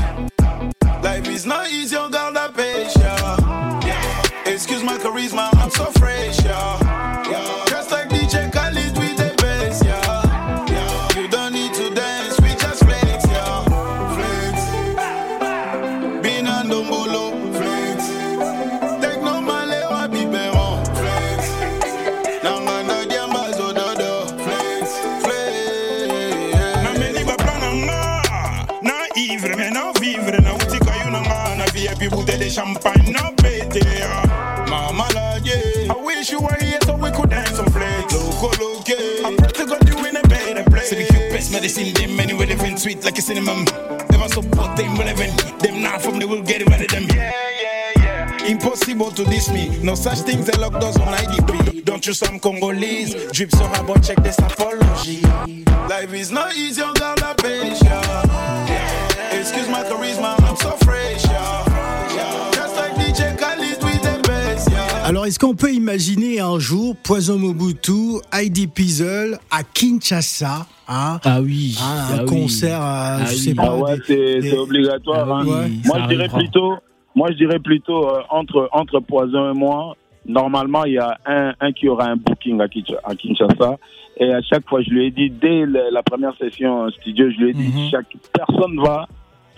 Life 1.02 1.28
is 1.28 1.46
not 1.46 1.70
easy, 1.70 1.96
oh 1.96 2.08
girl, 2.10 2.32
that 2.32 2.54
patience. 2.54 2.94
Yeah. 3.86 4.52
Excuse 4.52 4.82
my 4.82 4.98
charisma, 4.98 5.48
I'm 5.54 5.70
so 5.70 5.86
fresh, 5.92 6.42
yeah. 6.44 7.30
yeah. 7.30 7.69
VIP 32.50 32.74
bouteille 32.74 33.04
de 33.04 33.12
champagne 33.12 33.12
Na 33.12 33.30
pété 33.42 33.80
Mama 34.68 35.06
la 35.14 35.38
yeah 35.44 35.92
I 35.92 36.04
wish 36.04 36.30
you 36.30 36.40
were 36.40 36.56
here 36.60 36.78
so 36.84 36.96
we 36.96 37.10
could 37.10 37.30
dance 37.30 37.58
and 37.58 37.72
flex 37.72 38.12
Loco 38.14 38.48
loke 38.62 38.90
I 38.90 39.36
pray 39.36 39.52
to 39.52 39.66
God 39.66 39.88
you 39.88 40.06
in 40.06 40.16
a 40.16 40.22
better 40.22 40.64
place 40.70 40.90
So 40.90 40.96
the 40.96 41.04
cute 41.04 41.30
best 41.30 41.52
medicine, 41.52 41.92
them 41.94 42.18
anyway, 42.18 42.46
living 42.46 42.76
sweet 42.76 43.04
like 43.04 43.18
a 43.18 43.22
cinnamon. 43.22 43.64
Never 44.10 44.28
support 44.28 44.76
them 44.76 44.96
relevant. 44.96 45.60
Them 45.60 45.82
not 45.82 46.02
from 46.02 46.18
they 46.18 46.26
will 46.26 46.42
get 46.42 46.66
rid 46.68 46.80
of 46.80 46.88
them. 46.88 47.04
Yeah, 47.14 47.32
yeah, 47.62 47.92
yeah. 47.96 48.46
Impossible 48.46 49.10
to 49.12 49.24
diss 49.24 49.50
me. 49.50 49.78
No 49.82 49.94
such 49.94 50.18
things 50.20 50.48
as 50.48 50.58
lock 50.58 50.80
doors 50.80 50.96
on 50.96 51.08
IDP. 51.08 51.84
Don't 51.84 52.04
you 52.06 52.12
some 52.12 52.40
Congolese? 52.40 53.30
Drip 53.32 53.50
so 53.52 53.64
hard, 53.66 53.86
but 53.86 54.02
check 54.02 54.22
this 54.22 54.38
apology. 54.38 55.22
Life 55.88 56.12
is 56.12 56.30
not 56.30 56.56
easy, 56.56 56.82
oh 56.84 56.88
on 56.88 57.34
patience. 57.36 57.82
Yeah. 57.84 59.38
Excuse 59.38 59.68
my 59.68 59.84
charisma, 59.84 60.40
I'm 60.42 60.56
so 60.56 60.72
fresh. 60.84 61.29
Alors, 65.20 65.26
est-ce 65.26 65.38
qu'on 65.38 65.54
peut 65.54 65.70
imaginer 65.74 66.40
un 66.40 66.58
jour 66.58 66.96
Poison 66.96 67.36
Mobutu, 67.38 68.22
Heidi 68.32 68.66
Pizzle 68.66 69.36
à 69.50 69.62
Kinshasa 69.62 70.66
hein, 70.88 71.20
Ah 71.22 71.42
oui. 71.42 71.76
Ah 71.78 72.14
un 72.14 72.18
oui. 72.20 72.24
concert, 72.24 72.80
à, 72.80 73.16
Ah 73.16 73.24
je 73.26 73.32
oui. 73.32 73.36
sais 73.36 73.54
pas. 73.54 73.64
Ah 73.66 73.76
ouais, 73.76 73.96
des- 74.08 74.40
c'est 74.40 74.40
des- 74.52 74.56
obligatoire. 74.56 75.30
Ah 75.30 75.40
hein. 75.42 75.44
oui, 75.68 75.80
Moi, 75.84 75.98
je 76.04 76.08
dirais 76.08 76.28
plutôt, 76.30 76.72
moi, 77.14 77.28
je 77.32 77.36
dirais 77.36 77.58
plutôt 77.58 78.08
euh, 78.08 78.22
entre 78.30 78.70
entre 78.72 78.98
Poison 79.00 79.50
et 79.52 79.54
moi. 79.58 79.94
Normalement, 80.24 80.86
il 80.86 80.94
y 80.94 80.98
a 80.98 81.18
un, 81.26 81.52
un 81.60 81.72
qui 81.72 81.86
aura 81.90 82.06
un 82.06 82.16
booking 82.16 82.58
à, 82.62 82.66
Kinsh- 82.68 82.96
à 83.04 83.14
Kinshasa. 83.14 83.76
Et 84.16 84.32
à 84.32 84.40
chaque 84.40 84.66
fois, 84.70 84.80
je 84.80 84.88
lui 84.88 85.08
ai 85.08 85.10
dit, 85.10 85.28
dès 85.28 85.66
le- 85.66 85.92
la 85.92 86.02
première 86.02 86.34
session 86.38 86.80
en 86.84 86.90
studio, 86.92 87.26
je 87.30 87.36
lui 87.44 87.50
ai 87.50 87.52
dit, 87.52 87.68
Mhm. 87.68 87.90
chaque 87.90 88.06
personne 88.32 88.80
va 88.82 89.06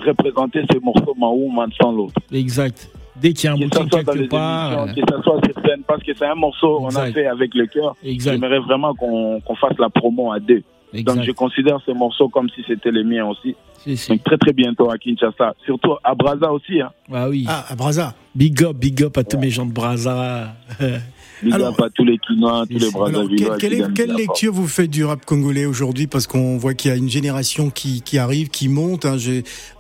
représenter 0.05 0.63
ce 0.73 0.79
morceau 0.81 1.15
Mahou, 1.17 1.53
man 1.53 1.71
sans 1.81 1.93
l'autre. 1.93 2.15
Exact. 2.33 2.89
Dès 3.17 3.33
qu'il 3.35 3.45
y 3.45 3.49
a 3.49 3.53
un 3.53 3.57
Que 3.59 3.63
ça 3.75 3.83
bouquin 3.83 3.89
soit 3.91 4.03
dans 4.05 4.13
les 4.13 4.19
quelque 4.21 4.31
part. 4.31 4.73
euh, 4.73 4.87
émissions, 4.87 5.05
que 5.05 5.11
ça 5.13 5.23
soit 5.23 5.41
sur 5.45 5.55
scène, 5.67 5.83
parce 5.87 6.03
que 6.03 6.13
c'est 6.17 6.27
un 6.27 6.35
morceau 6.35 6.79
qu'on 6.79 6.97
a 6.97 7.13
fait 7.13 7.27
avec 7.27 7.55
le 7.55 7.67
cœur. 7.67 7.95
J'aimerais 8.03 8.59
vraiment 8.61 8.95
qu'on 8.95 9.41
qu'on 9.41 9.55
fasse 9.57 9.77
la 9.79 9.91
promo 9.91 10.33
à 10.33 10.41
deux. 10.41 10.63
exact. 10.95 11.15
Donc 11.17 11.25
je 11.25 11.33
considère 11.33 11.79
ce 11.87 11.91
morceau 11.93 12.29
comme 12.29 12.49
si 12.51 12.63
c'était 12.67 12.91
le 12.91 13.05
mien 13.05 13.27
aussi. 13.27 13.55
Si, 13.79 13.97
si. 13.97 14.11
Donc 14.11 14.23
très 14.25 14.39
très 14.39 14.53
bientôt 14.53 14.91
à 14.91 14.97
Kinshasa. 14.97 15.55
Surtout 15.65 15.97
à 16.05 16.15
Brazza 16.15 16.51
aussi. 16.53 16.81
Hein. 16.81 16.91
Ah 17.13 17.29
oui. 17.29 17.45
Ah, 17.49 17.65
à 17.69 17.75
Brazza. 17.75 18.15
Big 18.35 18.63
up, 18.63 18.77
big 18.77 19.03
up 19.03 19.19
à 19.19 19.25
tous 19.25 19.39
mes 19.39 19.51
gens 19.51 19.67
de 19.67 19.73
Brazza. 19.73 20.55
Big 21.43 21.53
Alors- 21.55 21.71
up 21.75 21.81
à 21.81 21.91
tous 21.91 22.05
les 22.05 22.19
Quinois, 22.19 22.65
tous 22.71 22.79
les 22.79 22.91
Brazzavillois. 22.91 23.57
quelle, 23.59 23.71
quelle 23.79 23.93
quelle 23.95 24.15
lecture 24.15 24.53
vous 24.53 24.67
faites 24.69 24.91
du 24.91 25.05
rap 25.05 25.25
congolais 25.25 25.65
aujourd'hui? 25.67 26.07
Parce 26.07 26.27
qu'on 26.27 26.57
voit 26.57 26.75
qu'il 26.75 26.91
y 26.91 26.95
a 26.95 26.97
une 26.97 27.09
génération 27.11 27.71
qui, 27.71 28.03
qui 28.03 28.19
arrive, 28.19 28.49
qui 28.49 28.69
monte. 28.69 29.05
hein. 29.07 29.17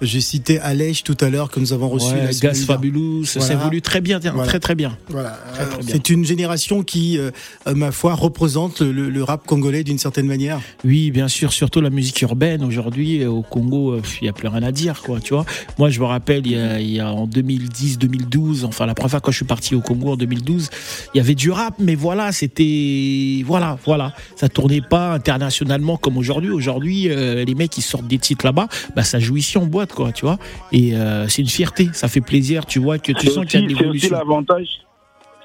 J'ai 0.01 0.21
cité 0.21 0.59
Alèche 0.59 1.05
tout 1.05 1.17
à 1.21 1.31
l'heure 1.31 1.51
que 1.51 1.61
nous 1.61 1.73
avons 1.73 1.89
reçu. 1.89 2.13
Ouais, 2.15 2.31
dernière. 2.41 2.65
Fabulous, 2.67 3.25
ça 3.25 3.41
Voilà. 3.41 3.55
évolue 3.55 3.83
très 3.83 4.01
bien, 4.01 4.19
tiens, 4.21 4.33
Voilà. 4.33 4.49
très 4.49 4.61
très 4.61 4.75
bien. 4.75 4.97
Voilà. 5.09 5.39
C'est 5.87 6.11
une 6.11 6.25
génération 6.25 6.83
qui, 6.83 7.19
euh, 7.19 7.31
ma 7.75 7.93
foi, 7.93 8.15
représente 8.15 8.81
le, 8.81 8.93
le- 8.93 9.11
le 9.11 9.23
rap 9.23 9.47
congolais 9.47 9.85
d'une 9.85 9.99
certaine 9.99 10.27
manière. 10.27 10.61
Oui, 10.85 11.11
bien 11.11 11.29
sûr, 11.29 11.53
surtout 11.53 11.81
la 11.81 11.91
musique 11.91 12.21
urbaine 12.23 12.65
aujourd'hui 12.65 13.23
euh, 13.23 13.31
au 13.31 13.43
Congo, 13.43 13.93
euh, 13.93 14.03
il 14.21 14.27
y 14.27 14.29
a 14.29 14.33
plus 14.33 14.49
rien 14.49 14.63
à 14.63 14.73
dire, 14.73 15.03
quoi, 15.03 15.21
tu 15.21 15.35
vois. 15.35 15.45
Moi, 15.79 15.91
je 15.91 16.01
me 16.01 16.05
rappelle, 16.07 16.47
il 16.47 16.53
y 16.53 16.57
a, 16.57 16.81
il 16.81 16.91
y 16.91 17.01
a 17.01 17.13
en 17.13 17.27
2010-2012, 17.27 17.99
2012. 17.99 18.65
Enfin, 18.65 18.87
la 18.87 18.95
première 18.95 19.11
fois 19.11 19.21
quand 19.21 19.31
je 19.33 19.37
suis 19.37 19.45
parti 19.45 19.75
au 19.75 19.81
Congo 19.81 20.13
en 20.13 20.17
2012, 20.17 20.71
il 21.15 21.19
y 21.19 21.21
avait 21.21 21.35
du 21.35 21.51
rap, 21.53 21.75
mais 21.79 21.95
voilà, 21.95 22.33
c'était 22.33 23.43
voilà, 23.45 23.79
voilà, 23.85 24.13
ça 24.37 24.49
tournait 24.49 24.81
pas 24.81 25.13
internationalement 25.13 25.97
comme 25.97 26.17
aujourd'hui. 26.17 26.51
Aujourd'hui, 26.51 27.09
euh, 27.09 27.45
les 27.45 27.55
mecs 27.55 27.71
qui 27.71 27.83
sortent 27.83 28.07
des 28.07 28.19
titres 28.19 28.45
là-bas, 28.45 28.69
bah 28.97 29.03
ça 29.03 29.19
joue 29.19 29.37
ici 29.37 29.59
en 29.59 29.67
boîte, 29.67 29.93
quoi, 29.93 30.13
tu 30.13 30.25
vois. 30.25 30.39
Et 30.73 30.95
euh, 30.95 31.29
c'est 31.29 31.43
une 31.43 31.49
fierté, 31.49 31.89
ça 31.93 32.09
fait 32.09 32.21
plaisir, 32.21 32.67
tu 32.67 32.79
vois 32.79 32.99
que 32.99 33.13
tu 33.13 33.27
sens 33.29 33.47
qu'il 33.47 33.61
y 33.61 33.63
a 33.63 33.67
une 33.67 33.71
c'est 33.71 33.75
aussi 33.75 33.85
évolution. 33.85 34.17
l'avantage. 34.17 34.69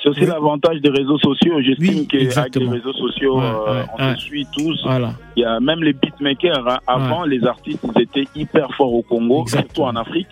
C'est 0.02 0.10
aussi 0.10 0.22
Oui. 0.22 0.28
l'avantage 0.28 0.80
des 0.82 0.90
réseaux 0.90 1.18
sociaux. 1.18 1.60
J'estime 1.62 2.00
Oui, 2.02 2.08
qu'avec 2.08 2.56
les 2.56 2.68
réseaux 2.70 2.94
sociaux, 2.94 3.40
Ouais, 3.40 3.46
euh, 3.46 3.74
ouais, 3.82 3.86
on 3.98 4.04
ouais. 4.10 4.16
se 4.16 4.22
suit 4.22 4.46
tous. 4.56 4.80
Voilà, 4.86 5.14
Il 5.36 5.42
y 5.42 5.46
a 5.46 5.60
même 5.60 5.82
les 5.84 5.94
beatmakers. 5.94 6.68
hein. 6.70 6.78
Avant, 6.86 7.24
les 7.24 7.44
artistes 7.46 7.84
ils 7.96 8.02
étaient 8.04 8.28
hyper 8.36 8.68
forts 8.76 8.94
au 8.94 9.02
Congo, 9.02 9.42
Exactement. 9.42 9.68
surtout 9.88 9.98
en 9.98 10.00
Afrique. 10.00 10.28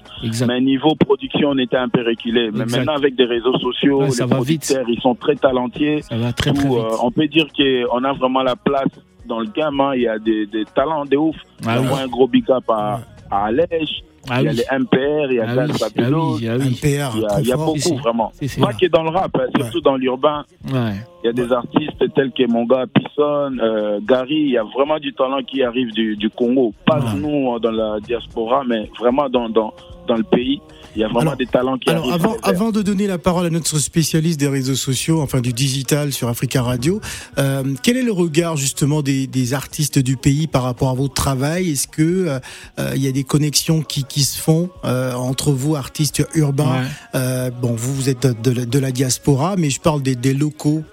Mais 0.47 0.62
niveau 0.62 0.93
production, 0.95 1.49
on 1.49 1.58
était 1.58 1.78
un 1.78 1.89
peu 1.89 2.04
reculé. 2.06 2.51
Mais 2.54 2.65
maintenant, 2.65 2.93
avec 2.95 3.15
des 3.15 3.25
réseaux 3.25 3.58
sociaux, 3.60 4.01
les 4.04 4.10
va 4.10 4.25
vite. 4.25 4.30
producteurs, 4.36 4.86
ils 4.88 5.01
sont 5.01 5.15
très 5.15 5.36
talentueux. 5.36 6.01
Ça 6.01 6.15
va 6.17 6.32
très 6.32 6.51
très 6.51 6.62
Tout, 6.62 6.75
vite. 6.75 6.78
euh, 6.86 6.97
on 7.04 7.12
peut 7.12 7.28
dire 7.28 7.47
qu'on 7.58 8.04
a 8.04 8.13
vraiment 8.13 8.43
la 8.43 8.56
place 8.56 8.89
dans 9.28 9.39
le 9.39 9.47
game. 9.47 9.80
hein. 9.82 9.93
Il 9.95 10.01
y 10.04 10.08
a 10.08 10.19
des, 10.19 10.45
des 10.45 10.65
talents 10.75 11.06
de 11.06 11.17
ouf. 11.17 11.36
Ah. 11.65 11.78
J'envoie 11.78 11.99
un 12.01 12.08
gros 12.08 12.28
big 12.28 12.49
up 12.51 12.63
à, 12.69 12.99
à 13.32 13.45
Alèche. 13.45 14.01
Ah 14.29 14.41
il 14.41 14.45
y 14.45 14.47
a 14.47 14.51
oui. 14.51 14.57
les 14.57 14.79
MPR, 14.79 15.31
il 15.31 15.35
y 15.35 15.39
a 15.39 15.45
Ah 15.47 15.53
oui, 15.55 15.71
ah 15.71 15.85
ah 15.85 15.88
oui. 15.97 16.38
Il 16.39 16.43
y 16.45 16.49
a, 16.49 16.57
trop 16.57 17.39
il 17.39 17.47
y 17.47 17.51
a 17.51 17.55
fort. 17.55 17.65
beaucoup, 17.65 17.79
si. 17.79 17.95
vraiment. 17.95 18.31
Pas 18.61 18.73
que 18.73 18.88
dans 18.88 19.03
le 19.03 19.09
rap, 19.09 19.31
hein, 19.35 19.45
surtout 19.59 19.81
dans 19.81 19.95
l'urbain. 19.97 20.43
Ouais. 20.71 20.93
Il 21.23 21.27
y 21.27 21.29
a 21.29 21.33
des 21.33 21.51
artistes 21.51 22.13
tels 22.15 22.31
que 22.31 22.47
mon 22.51 22.65
gars 22.65 22.85
Pisson, 22.93 23.57
euh, 23.61 23.99
Gary. 24.07 24.35
Il 24.35 24.49
y 24.51 24.57
a 24.57 24.63
vraiment 24.63 24.99
du 24.99 25.13
talent 25.13 25.41
qui 25.43 25.63
arrive 25.63 25.91
du, 25.93 26.15
du 26.15 26.29
Congo. 26.29 26.73
Pas 26.85 26.99
Ouais. 26.99 27.19
nous 27.19 27.53
euh, 27.55 27.59
dans 27.59 27.71
la 27.71 27.99
diaspora, 27.99 28.63
mais 28.67 28.89
vraiment 28.99 29.29
dans, 29.29 29.49
dans, 29.49 29.73
dans 30.07 30.15
le 30.15 30.23
pays. 30.23 30.59
Il 30.95 31.01
y 31.01 31.03
a 31.03 31.08
vraiment 31.08 31.21
Alors- 31.21 31.38
des 31.38 31.45
talents 31.45 31.77
qui 31.77 31.89
Alors 31.89 32.10
arrivent. 32.10 32.27
avant, 32.43 32.71
de 32.71 32.81
donner 32.81 33.05
la 33.08 33.17
parole 33.17 33.45
à 33.45 33.49
notre 33.49 33.77
spécialiste 33.79 34.39
des 34.39 34.47
réseaux 34.47 34.75
sociaux, 34.75 35.21
enfin 35.21 35.41
du 35.41 35.51
digital 35.53 36.13
sur 36.13 36.29
Africa 36.29 36.62
Radio, 36.63 37.01
euh, 37.38 37.63
quel 37.84 37.97
est 37.97 38.01
le 38.03 38.12
regard 38.12 38.55
justement 38.58 39.01
des, 39.01 39.27
des 39.27 39.53
artistes 39.53 39.99
du 39.99 40.15
pays 40.17 40.47
par 40.47 40.63
rapport 40.63 40.89
à 40.89 40.93
votre 40.93 41.13
travail? 41.13 41.71
Est-ce 41.71 41.88
que 41.88 42.01
euh, 42.01 42.39
euh, 42.79 42.91
il 42.95 43.03
y 43.03 43.08
a 43.08 43.12
des 43.12 43.23
connexions 43.23 43.81
qui, 43.81 44.03
qui 44.05 44.23
se 44.23 44.39
font 44.39 44.69
euh, 44.86 45.13
entre 45.13 45.51
vous 45.51 45.75
artistes 45.75 46.25
urbains? 46.36 46.81
Ouais. 46.81 46.88
Euh, 47.15 47.49
Bon, 47.62 47.73
vous 47.75 47.93
vous 47.93 48.10
êtes 48.10 48.25
de, 48.25 48.51
de 48.51 48.51
la- 48.51 48.65
de 48.65 48.79
la 48.79 48.91
diaspora, 48.91 49.55
mais 49.58 49.69
je 49.69 49.79
parle 49.79 50.01
des, 50.01 50.15
des 50.15 50.34
locaux. 50.34 50.84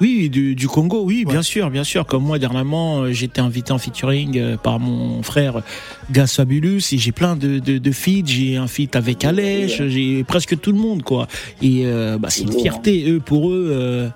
Oui, 0.00 0.28
du, 0.28 0.54
du 0.54 0.68
Congo, 0.68 1.02
oui, 1.04 1.24
Ouais. 1.26 1.32
bien 1.32 1.42
sûr, 1.42 1.70
bien 1.70 1.84
sûr. 1.84 2.04
Comme 2.06 2.22
moi, 2.24 2.38
dernièrement, 2.38 3.00
euh, 3.02 3.12
j'ai 3.12 3.24
été 3.26 3.40
invité 3.40 3.72
en 3.72 3.78
featuring 3.78 4.36
euh, 4.38 4.56
par 4.58 4.78
mon 4.78 5.22
frère 5.22 5.62
Gas 6.10 6.34
Fabulous 6.36 6.80
et 6.92 6.98
j'ai 6.98 7.12
plein 7.12 7.34
de, 7.34 7.58
de, 7.58 7.78
de 7.78 7.90
feats. 7.92 8.26
J'ai 8.26 8.56
un 8.56 8.66
feat 8.66 8.94
avec 8.94 9.24
Alèche, 9.24 9.82
j'ai 9.88 10.22
presque 10.24 10.60
tout 10.60 10.72
le 10.72 10.78
monde, 10.78 11.02
quoi. 11.02 11.28
Et 11.62 11.82
euh, 11.86 12.18
bah, 12.18 12.28
c'est 12.30 12.42
une 12.42 12.52
fierté, 12.52 13.08
eux, 13.10 13.20
pour 13.20 13.50
eux. 13.50 13.68
euh, 13.72 14.08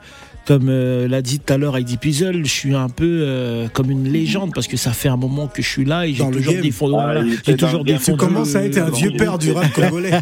comme 0.50 0.68
euh, 0.68 1.06
l'a 1.06 1.22
dit 1.22 1.38
tout 1.38 1.52
à 1.52 1.58
l'heure 1.58 1.76
Heidi 1.76 1.96
Puzzle, 1.96 2.44
je 2.44 2.50
suis 2.50 2.74
un 2.74 2.88
peu 2.88 3.04
euh, 3.22 3.68
comme 3.72 3.88
une 3.88 4.10
légende 4.10 4.50
parce 4.52 4.66
que 4.66 4.76
ça 4.76 4.90
fait 4.90 5.08
un 5.08 5.16
moment 5.16 5.46
que 5.46 5.62
je 5.62 5.68
suis 5.68 5.84
là 5.84 6.08
et 6.08 6.12
j'ai 6.12 6.28
toujours 6.28 6.54
game. 6.54 6.62
défendu. 6.62 6.94
Ah, 6.98 7.02
voilà, 7.04 7.20
il 7.20 7.38
j'ai 7.46 7.56
toujours 7.56 7.78
le 7.78 7.84
game. 7.84 7.98
Tu 7.98 8.10
défendu. 8.10 8.18
commences 8.18 8.56
à 8.56 8.64
être 8.64 8.78
un 8.78 8.86
le- 8.86 8.92
vieux 8.92 9.12
père 9.12 9.38
du 9.38 9.52
rap 9.52 9.72
congolais. 9.72 10.10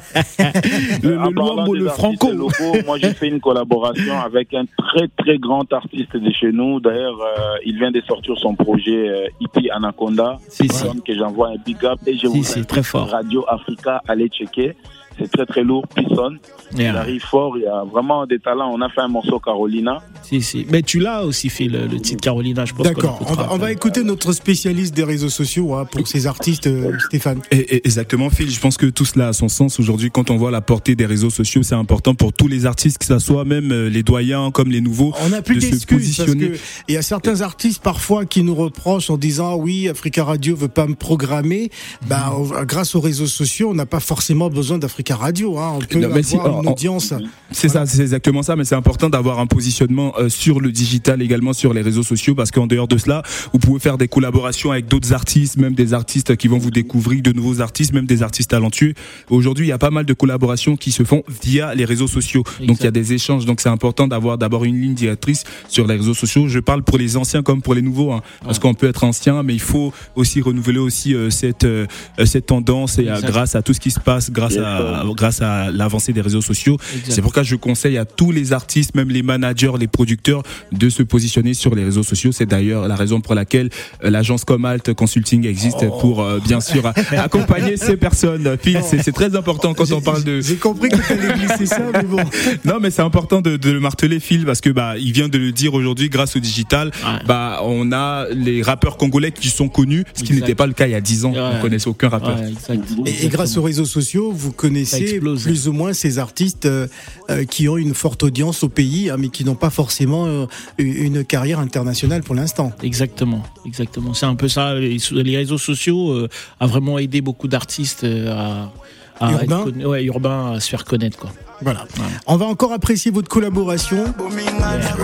le, 1.03 1.09
le 1.09 1.31
Luambo, 1.31 1.75
le 1.75 1.88
Franco. 1.88 2.31
locaux, 2.31 2.77
moi, 2.85 2.99
j'ai 2.99 3.14
fait 3.14 3.29
une 3.29 3.41
collaboration 3.41 4.21
avec 4.21 4.53
un 4.53 4.64
très 4.77 5.09
très 5.17 5.38
grand 5.38 5.73
artiste 5.73 6.14
de 6.14 6.31
chez 6.31 6.53
nous. 6.53 6.79
D'ailleurs, 6.79 7.19
euh, 7.23 7.57
il 7.64 7.79
vient 7.79 7.91
de 7.91 8.03
sortir 8.07 8.37
son 8.37 8.55
projet 8.55 9.09
euh, 9.09 9.29
Hippie 9.41 9.71
Anaconda. 9.71 10.37
Si, 10.51 10.69
si. 10.69 10.85
Que 11.07 11.17
j'envoie 11.17 11.49
un 11.53 11.57
big 11.64 11.83
up 11.87 12.01
et 12.07 12.19
je 12.19 12.27
Si, 12.29 12.59
vous 12.59 12.64
très 12.64 12.83
fort. 12.83 13.09
Radio 13.09 13.47
Africa, 13.49 14.03
allez 14.07 14.29
checker. 14.29 14.75
C'est 15.18 15.31
très 15.31 15.46
très 15.46 15.62
lourd, 15.64 15.85
Pisson. 15.94 16.37
Il 16.72 16.81
Yeah. 16.83 16.98
arrive 17.00 17.22
fort, 17.22 17.57
il 17.57 17.62
y 17.64 17.66
a 17.66 17.83
vraiment 17.85 18.26
des 18.26 18.38
talents. 18.38 18.70
On 18.72 18.81
a 18.83 18.88
fait 18.88 19.00
un 19.00 19.09
morceau 19.09 19.38
Carolina. 19.40 19.98
Si, 20.22 20.42
si. 20.42 20.66
Mais 20.70 20.83
tu 20.83 20.98
l'as 21.00 21.24
aussi 21.24 21.48
fait 21.48 21.64
le, 21.64 21.87
le 21.87 21.98
titre 22.00 22.20
Carolina, 22.20 22.64
je 22.64 22.74
pense. 22.74 22.87
D'accord. 22.87 23.18
On 23.28 23.33
va, 23.35 23.48
on 23.52 23.66
écouter 23.68 24.04
notre 24.04 24.33
spécialiste 24.33 24.94
des 24.94 25.04
réseaux 25.04 25.28
sociaux 25.31 25.74
hein, 25.74 25.87
pour 25.90 26.07
ces 26.07 26.26
artistes, 26.26 26.66
euh, 26.66 26.92
Stéphane. 27.07 27.40
Et- 27.50 27.57
et- 27.76 27.87
exactement, 27.87 28.31
Phil. 28.31 28.50
Je 28.50 28.61
pense 28.61 28.76
que 28.76 28.87
tout 28.87 29.04
cela 29.04 29.28
a 29.28 29.33
son 29.33 29.48
sens 29.48 29.81
aujourd'hui. 29.81 30.11
Quand 30.11 30.31
on 30.31 30.37
voit 30.37 30.50
la 30.50 30.61
portée 30.61 30.94
des 30.94 31.07
réseaux 31.07 31.31
sociaux, 31.31 31.62
c'est 31.62 31.74
important 31.74 32.14
pour 32.14 32.33
tous 32.33 32.48
les 32.48 32.66
artistes, 32.66 32.98
que 32.98 33.04
ce 33.07 33.18
soit 33.18 33.44
même 33.44 33.72
euh, 33.72 33.88
les 33.88 34.02
doyens 34.02 34.50
comme 34.50 34.70
les 34.70 34.81
nouveaux. 34.81 35.12
On 35.24 35.31
n'a 35.31 35.42
plus 35.42 35.57
de 35.57 35.61
se 35.61 35.66
d'excuses 35.70 36.16
parce 36.16 36.28
positionner. 36.28 36.50
que 36.52 36.59
il 36.88 36.94
y 36.94 36.96
a 36.98 37.02
certains 37.02 37.40
artistes 37.40 37.83
parfois 37.83 38.24
qui 38.26 38.42
nous 38.42 38.54
reprochent 38.54 39.11
en 39.11 39.16
disant 39.16 39.57
oui 39.57 39.88
Africa 39.88 40.24
Radio 40.24 40.54
veut 40.54 40.68
pas 40.68 40.87
me 40.87 40.94
programmer. 40.94 41.70
Bah 42.07 42.33
grâce 42.66 42.94
aux 42.94 43.00
réseaux 43.00 43.26
sociaux, 43.26 43.70
on 43.70 43.74
n'a 43.74 43.87
pas 43.87 44.00
forcément 44.00 44.48
besoin 44.50 44.78
d'Africa 44.78 45.08
Radio. 45.16 45.59
Hein. 45.59 45.73
On 45.77 45.79
peut 45.81 45.99
Non, 46.01 46.09
mais 46.14 46.23
si, 46.23 46.37
avoir 46.37 46.61
une 46.62 46.68
en- 46.68 46.73
audience. 46.73 47.14
C'est 47.51 47.68
ça, 47.68 47.87
c'est 47.87 48.03
exactement 48.03 48.42
ça, 48.42 48.57
mais 48.57 48.64
c'est 48.64 48.75
important 48.75 49.09
d'avoir 49.09 49.38
un 49.38 49.47
positionnement 49.47 50.12
euh, 50.18 50.29
sur 50.29 50.61
le 50.61 50.71
digital 50.71 51.23
également 51.23 51.53
sur 51.55 51.73
les 51.73 51.81
réseaux 51.81 52.03
sociaux 52.03 52.35
parce 52.35 52.51
qu'en 52.51 52.66
dehors 52.66 52.88
de 52.88 52.99
cela, 52.99 53.23
vous 53.53 53.59
pouvez 53.59 53.81
faire 53.81 53.97
des 53.97 54.09
collaborations 54.09 54.71
avec 54.71 54.87
d'autres 54.87 55.12
artistes, 55.14 55.57
même 55.57 55.75
des 55.75 55.94
artistes 55.94 56.37
qui 56.37 56.49
vont 56.49 56.59
vous 56.59 56.71
découvrir, 56.71 57.23
de 57.23 57.33
nouveaux 57.33 57.61
artistes, 57.61 57.92
même 57.94 58.07
des 58.07 58.23
artistes 58.23 58.51
talentueux. 58.51 58.92
Aujourd'hui, 59.31 59.66
il 59.66 59.68
y 59.71 59.73
a 59.73 59.79
pas 59.79 59.90
mal 59.90 60.05
de 60.05 60.12
collaborations 60.12 60.77
qui 60.77 60.92
se 60.92 61.05
font 61.05 61.23
via 61.42 61.75
les 61.75 61.85
réseaux 61.85 62.07
sociaux. 62.07 62.44
Donc 62.66 62.79
il 62.81 62.85
y 62.85 62.88
a 62.88 62.90
des 62.90 63.12
échanges, 63.14 63.47
donc 63.47 63.61
c'est 63.61 63.68
important 63.71 64.07
d'avoir 64.09 64.37
d'abord 64.38 64.64
une 64.64 64.79
ligne 64.81 64.94
directrice 64.94 65.44
sur 65.68 65.87
les 65.87 65.94
réseaux 65.97 66.14
sociaux. 66.14 66.49
Je 66.49 66.59
parle 66.59 66.83
pour 66.83 66.99
les 66.99 67.16
anciens 67.16 67.42
comme 67.42 67.62
pour 67.62 67.75
les 67.75 67.83
nouveaux, 67.83 68.12
hein, 68.12 68.21
parce 68.44 68.59
qu'on 68.59 68.75
peut 68.75 68.88
être 68.88 69.05
ancien, 69.05 69.42
mais 69.42 69.55
il 69.55 69.61
faut 69.61 69.92
aussi 70.16 70.40
renouveler 70.40 70.79
aussi 70.79 71.14
euh, 71.14 71.31
cette 71.31 71.64
euh, 71.64 71.87
cette 72.25 72.47
tendance 72.47 72.99
et 72.99 73.09
euh, 73.09 73.21
grâce 73.23 73.55
à 73.55 73.62
tout 73.62 73.73
ce 73.73 73.81
qui 73.81 73.90
se 73.90 74.01
passe, 74.01 74.31
grâce 74.31 74.55
Yes, 74.55 74.62
à 74.64 74.98
grâce 75.15 75.43
à 75.43 75.71
l'avancée 75.71 76.13
des 76.13 76.21
réseaux 76.21 76.41
sociaux. 76.43 76.77
C'est 77.09 77.23
pourquoi 77.23 77.43
je 77.43 77.57
conseille 77.57 77.99
à 77.99 78.05
tous 78.05 78.31
les 78.33 78.53
artistes, 78.53 78.95
même 78.95 79.09
les 79.11 79.23
managers, 79.23 79.73
les 79.79 79.89
producteurs, 79.89 80.43
de 80.73 80.89
se 80.89 81.03
positionner 81.03 81.55
sur 81.55 81.75
les 81.75 81.85
réseaux 81.85 82.03
sociaux. 82.03 82.33
C'est 82.33 82.47
d'ailleurs 82.47 82.89
la 82.89 82.97
raison 82.97 83.21
pour 83.21 83.35
laquelle 83.35 83.71
euh, 84.05 84.11
l'agence 84.11 84.45
Comalt 84.45 84.93
Consulting 84.95 85.47
existe 85.47 85.77
Oh. 85.83 85.99
pour 86.01 86.23
euh, 86.23 86.39
bien 86.45 86.61
sûr 86.61 86.85
accompagner 87.17 87.77
ces 87.77 87.97
personnes. 87.97 88.57
Phil, 88.61 88.81
c'est 88.83 89.03
c'est 89.03 89.13
très 89.13 89.35
important 89.37 89.75
quand 89.75 89.91
on 89.93 90.01
parle 90.01 90.25
de. 90.25 90.41
J'ai 90.41 90.57
compris 90.57 90.89
que 90.89 90.97
tu 90.97 91.13
allais 91.13 91.35
glisser 91.39 91.67
ça, 91.67 91.81
mais 91.93 92.03
bon. 92.03 92.19
Non, 92.65 92.79
mais 92.81 92.91
c'est 92.91 93.03
important 93.03 93.41
de, 93.41 93.57
de 93.57 93.71
le 93.71 93.81
marteler, 93.81 94.19
Phil, 94.21 94.45
parce 94.45 94.61
que 94.61 94.71
bah 94.71 94.95
il 94.99 95.13
vient 95.13 95.29
de 95.29 95.39
le 95.39 95.53
dire 95.53 95.75
aujourd'hui, 95.75 96.09
grâce 96.09 96.37
au 96.37 96.41
digital, 96.41 96.89
Ouais. 97.05 97.21
bah 97.27 97.61
on 97.63 97.93
a 97.93 98.27
les 98.33 98.63
rappeurs 98.63 98.97
congolais 98.97 99.31
qui 99.33 99.49
sont 99.49 99.69
connus, 99.69 100.05
ce 100.15 100.23
qui 100.25 100.33
n'était 100.33 100.55
pas 100.55 100.67
le 100.67 100.73
cas 100.73 100.87
il 100.87 100.93
y 100.93 100.95
a 100.95 101.01
10 101.01 101.25
ans. 101.27 101.33
Ouais. 101.33 101.41
On 101.59 101.61
connaissait 101.63 101.89
aucun 101.89 102.09
rappeur. 102.09 102.37
Ouais. 102.41 102.79
Et, 103.07 103.27
et 103.27 103.29
grâce 103.29 103.57
aux 103.57 103.63
réseaux 103.63 103.85
sociaux, 103.85 104.33
vous 104.35 104.53
Ça 104.85 104.88
connaissez 104.90 105.20
plus 105.20 105.68
ou 105.68 105.72
moins 105.72 105.92
ces 105.92 106.18
artistes 106.18 106.66
euh, 106.66 106.87
euh, 107.31 107.44
qui 107.44 107.68
ont 107.68 107.77
une 107.77 107.94
forte 107.94 108.22
audience 108.22 108.62
au 108.62 108.68
pays, 108.68 109.11
hein, 109.11 109.16
mais 109.18 109.29
qui 109.29 109.44
n'ont 109.44 109.55
pas 109.55 109.70
forcément 109.70 110.27
euh, 110.27 110.46
une 110.79 111.24
carrière 111.24 111.59
internationale 111.59 112.22
pour 112.22 112.35
l'instant. 112.35 112.72
Exactement, 112.83 113.42
exactement. 113.66 114.14
C'est 114.14 114.27
un 114.27 114.35
peu 114.35 114.48
ça. 114.48 114.74
Les, 114.74 114.98
les 115.12 115.37
réseaux 115.37 115.59
sociaux 115.59 116.27
a 116.61 116.66
vraiment 116.66 116.98
aidé 116.98 117.20
beaucoup 117.20 117.48
d'artistes 117.48 118.05
à, 118.05 118.72
à 119.20 119.33
Urbain. 119.33 119.59
être 119.59 119.64
connu- 119.64 119.87
ouais, 119.87 120.04
urbain 120.04 120.52
à 120.54 120.61
se 120.61 120.68
faire 120.68 120.85
connaître 120.85 121.18
quoi. 121.18 121.31
Voilà. 121.61 121.87
On 122.26 122.37
va 122.37 122.46
encore 122.46 122.72
apprécier 122.72 123.11
votre 123.11 123.28
collaboration. 123.28 124.04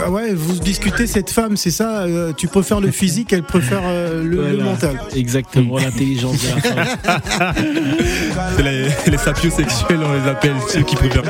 Ah 0.05 0.11
ouais, 0.11 0.33
vous 0.35 0.61
discutez 0.61 1.09
cette 1.09 1.31
femme, 1.31 1.57
c'est 1.57 1.73
ça 1.73 2.03
euh, 2.03 2.33
Tu 2.33 2.47
préfères 2.47 2.81
le 2.81 2.93
physique, 2.93 3.33
elle 3.33 3.43
préfère 3.43 3.83
euh, 3.85 4.23
le, 4.23 4.63
mental. 4.63 5.01
Exactement, 5.17 5.79
l'intelligence 5.79 6.37
de 6.43 6.49
la 6.77 6.87
femme. 6.87 7.55
C'est 8.57 8.63
les, 8.63 8.89
les 9.11 9.19
sapiosexuels, 9.19 9.99
on 10.01 10.13
les 10.13 10.31
appelle, 10.31 10.55
ceux 10.69 10.83
qui 10.83 10.95
préfèrent. 10.95 11.23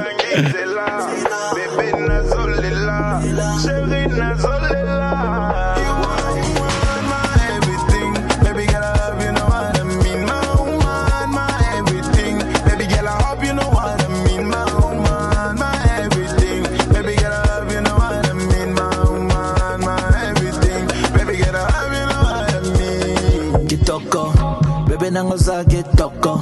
Oza 25.32 25.64
kitoko 25.64 26.40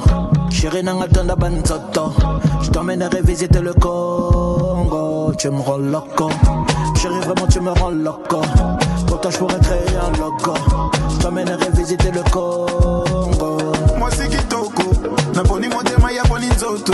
chéri 0.49 0.83
nanga 0.83 1.07
tonda 1.07 1.35
banzoto 1.35 2.13
je 2.61 2.69
t'emmènerai 2.69 3.21
visiter 3.21 3.61
le 3.61 3.73
Congo 3.73 5.33
tu 5.37 5.49
me 5.49 5.61
rends 5.61 5.77
loco 5.77 6.29
chéri 6.95 7.19
vraiment 7.21 7.47
tu 7.47 7.59
me 7.61 7.71
rends 7.71 7.89
loco 7.89 8.41
pour 9.07 9.19
toi 9.21 9.31
je 9.31 9.37
pourrais 9.37 9.59
créer 9.59 9.97
un 9.97 10.11
logo. 10.19 10.53
Je 11.09 11.17
t'emmènerai 11.21 11.69
visiter 11.73 12.11
le 12.11 12.23
Congo. 12.31 13.57
Mwasi 13.97 14.27
kitoko. 14.29 14.83
Naponi 15.35 15.67
motema 15.67 16.11
ya 16.11 16.23
poni 16.23 16.47
nzoto. 16.47 16.93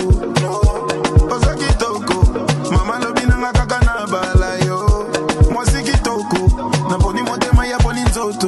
Oza 1.32 1.56
kitoko. 1.56 2.26
Mama 2.72 3.00
lobi 3.00 3.22
nanga 3.28 3.52
kaka 3.54 3.80
na 3.86 4.06
bala 4.08 4.58
yo. 4.66 5.06
Mwasi 5.52 5.84
kitoko. 5.84 6.38
Naponi 6.90 7.22
motema 7.24 7.68
ya 7.68 7.78
poni 7.78 8.02
nzoto 8.02 8.48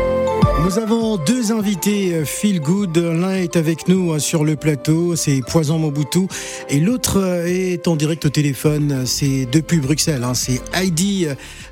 Nous 0.63 0.77
avons 0.77 1.17
deux 1.17 1.51
invités 1.51 2.13
euh, 2.13 2.23
Feel 2.23 2.61
Good. 2.61 2.95
L'un 2.95 3.33
est 3.33 3.55
avec 3.55 3.87
nous 3.87 4.11
euh, 4.11 4.19
sur 4.19 4.43
le 4.43 4.55
plateau, 4.55 5.15
c'est 5.15 5.41
Poison 5.41 5.79
Mobutu, 5.79 6.27
et 6.69 6.79
l'autre 6.79 7.17
euh, 7.17 7.47
est 7.47 7.87
en 7.87 7.95
direct 7.95 8.25
au 8.25 8.29
téléphone. 8.29 9.07
C'est 9.07 9.47
depuis 9.51 9.79
Bruxelles, 9.79 10.23
hein, 10.23 10.35
c'est 10.35 10.61
Heidi 10.73 11.25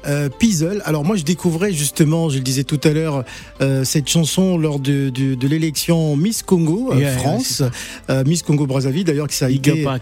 euh, 0.07 0.29
Pizel. 0.29 0.81
Alors 0.85 1.03
moi, 1.03 1.15
je 1.15 1.23
découvrais 1.23 1.71
justement, 1.73 2.29
je 2.29 2.35
le 2.37 2.43
disais 2.43 2.63
tout 2.63 2.79
à 2.83 2.89
l'heure, 2.89 3.23
euh, 3.61 3.83
cette 3.83 4.07
chanson 4.07 4.57
lors 4.57 4.79
de, 4.79 5.09
de, 5.09 5.35
de 5.35 5.47
l'élection 5.47 6.15
Miss 6.15 6.43
Congo 6.43 6.93
Yeah, 6.95 7.17
France, 7.17 7.63
euh, 8.09 8.23
Miss 8.25 8.43
Congo 8.43 8.65
Brazzaville 8.65 9.03
d'ailleurs, 9.03 9.27
que 9.27 9.33
ça 9.33 9.45
a 9.45 9.49
Big 9.49 9.67
été, 9.67 9.81
up 9.83 9.87
à 9.87 9.99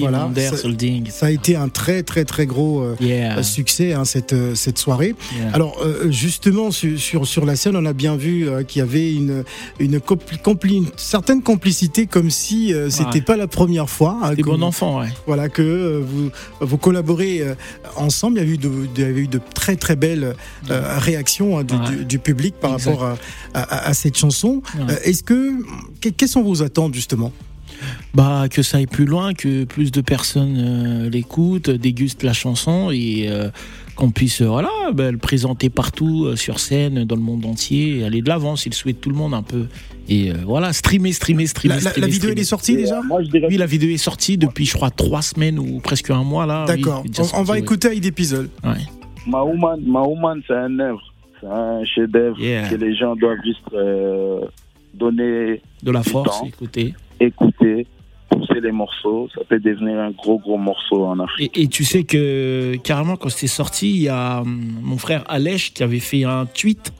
Voilà, 0.00 0.30
ça- 0.50 0.56
a 1.26 1.30
été 1.30 1.56
un 1.56 1.68
très 1.68 2.02
très 2.02 2.24
très 2.24 2.46
gros 2.46 2.84
Yeah. 3.00 3.42
succès 3.42 3.92
hein, 3.92 4.04
cette 4.04 4.34
cette 4.54 4.78
soirée. 4.78 5.14
Alors 5.52 5.76
justement 6.10 6.70
sur, 6.70 6.98
sur 6.98 7.26
sur 7.26 7.44
la 7.44 7.56
scène, 7.56 7.76
on 7.76 7.84
a 7.86 7.92
bien 7.92 8.16
vu 8.16 8.46
qu'il 8.66 8.80
y 8.80 8.82
avait 8.82 9.12
une 9.12 9.44
une, 9.78 9.98
compli- 9.98 10.40
compli- 10.42 10.76
une 10.78 10.86
certaine 10.96 11.42
complicité, 11.42 12.06
comme 12.06 12.30
si 12.30 12.72
c'était 12.88 13.08
Ouais. 13.16 13.20
pas 13.20 13.36
la 13.36 13.46
première 13.46 13.88
fois. 13.90 14.18
hein, 14.22 14.34
bons 14.42 14.56
vous- 14.56 14.62
enfants, 14.62 15.00
ouais. 15.00 15.08
Voilà 15.26 15.48
que 15.48 16.02
vous 16.04 16.30
vous 16.60 16.78
collaborez 16.78 17.42
ensemble. 17.96 18.38
Il 18.38 18.46
y 18.46 18.50
a 18.50 18.52
eu 18.54 18.58
de, 18.58 18.68
de- 18.68 18.78
il 18.96 19.17
y 19.17 19.17
avait 19.18 19.24
eu 19.24 19.28
de 19.28 19.40
très 19.54 19.76
très 19.76 19.96
belles 19.96 20.34
euh, 20.70 20.98
réactions 20.98 21.58
hein, 21.58 21.64
du, 21.64 21.74
Ouais. 21.74 21.96
du- 21.98 22.04
du 22.04 22.18
public 22.18 22.54
par 22.60 22.74
Exact. 22.74 22.90
rapport 22.90 23.04
à, 23.54 23.60
à- 23.60 23.88
à 23.88 23.94
cette 23.94 24.16
chanson. 24.16 24.62
Ouais. 24.76 24.92
Euh, 24.94 24.96
Est-ce 25.04 25.22
que 25.22 25.52
que- 26.00 26.08
quelles 26.08 26.28
sont 26.28 26.42
vos 26.42 26.62
attentes 26.62 26.94
justement? 26.94 27.32
Bah, 28.14 28.46
que 28.50 28.62
ça 28.62 28.78
aille 28.78 28.86
plus 28.86 29.04
loin, 29.04 29.34
que 29.34 29.64
plus 29.64 29.92
de 29.92 30.00
personnes 30.00 30.56
euh, 30.58 31.10
l'écoutent, 31.10 31.70
dégustent 31.70 32.24
la 32.24 32.32
chanson 32.32 32.90
et 32.90 33.26
euh, 33.28 33.50
qu'on 33.94 34.10
puisse 34.10 34.40
euh, 34.40 34.46
voilà, 34.48 34.70
bah, 34.92 35.12
le 35.12 35.18
présenter 35.18 35.70
partout 35.70 36.24
euh, 36.24 36.34
sur 36.34 36.58
scène, 36.58 37.04
dans 37.04 37.14
le 37.14 37.22
monde 37.22 37.44
entier, 37.44 37.98
et 37.98 38.04
aller 38.04 38.20
de 38.20 38.28
l'avant, 38.28 38.56
c'est 38.56 38.70
le 38.70 38.74
souhait 38.74 38.94
de 38.94 38.98
tout 38.98 39.10
le 39.10 39.14
monde 39.16 39.32
un 39.34 39.42
peu. 39.44 39.66
Et 40.08 40.30
euh, 40.32 40.34
voilà, 40.44 40.72
streamer, 40.72 41.12
streamer, 41.12 41.46
streamer. 41.46 41.74
la, 41.76 41.80
la- 41.80 41.84
la 41.84 41.90
streamer, 41.92 42.10
vidéo 42.10 42.30
elle 42.32 42.38
est 42.40 42.44
sortie 42.44 42.74
déjà? 42.74 43.00
Moi, 43.02 43.22
je 43.22 43.28
dirais 43.30 43.46
Oui, 43.48 43.56
la 43.58 43.66
vidéo 43.66 43.90
est 43.90 43.96
sortie 43.98 44.38
depuis, 44.38 44.64
je 44.66 44.72
crois, 44.72 44.90
trois 44.90 45.22
semaines 45.22 45.58
ou 45.60 45.78
presque 45.78 46.10
un 46.10 46.24
mois 46.24 46.46
là. 46.46 46.64
Oui, 46.68 46.76
D'accord. 46.82 47.04
on, 47.34 47.42
va 47.44 47.52
ouais. 47.54 47.60
écouter 47.60 47.88
Heidi 47.88 48.10
Pizel. 48.10 48.48
Ouais. 48.64 48.70
Ma 49.28 49.42
Woman, 49.42 49.80
Ma 49.86 50.02
Woman, 50.02 50.40
c'est 50.46 50.54
un 50.54 50.78
œuvre, 50.80 51.02
c'est 51.40 51.46
un 51.46 51.84
chef-d'œuvre 51.84 52.40
Yeah. 52.40 52.68
que 52.68 52.74
les 52.76 52.94
gens 52.96 53.14
doivent 53.14 53.38
juste 53.44 53.60
euh, 53.74 54.40
donner, 54.94 55.60
De 55.82 55.90
la 55.92 56.02
force, 56.02 56.40
temps. 56.40 56.46
écoutez. 56.46 56.94
écouter, 57.20 57.86
pousser 58.30 58.60
les 58.60 58.72
morceaux. 58.72 59.28
Ça 59.34 59.42
peut 59.48 59.60
devenir 59.60 59.98
un 59.98 60.10
gros, 60.10 60.38
gros 60.38 60.56
morceau 60.58 61.04
en 61.04 61.18
Afrique. 61.20 61.56
Et, 61.56 61.62
et 61.62 61.68
tu 61.68 61.84
sais 61.84 62.04
que 62.04 62.76
carrément 62.82 63.16
quand 63.16 63.28
c'était 63.28 63.46
sorti, 63.48 63.90
il 63.90 64.02
y 64.02 64.08
a 64.08 64.40
hum, 64.40 64.78
mon 64.82 64.96
frère 64.98 65.24
Alèche 65.28 65.72
qui 65.74 65.82
avait 65.82 66.00
fait 66.00 66.24
un 66.24 66.46
tweet 66.46 66.92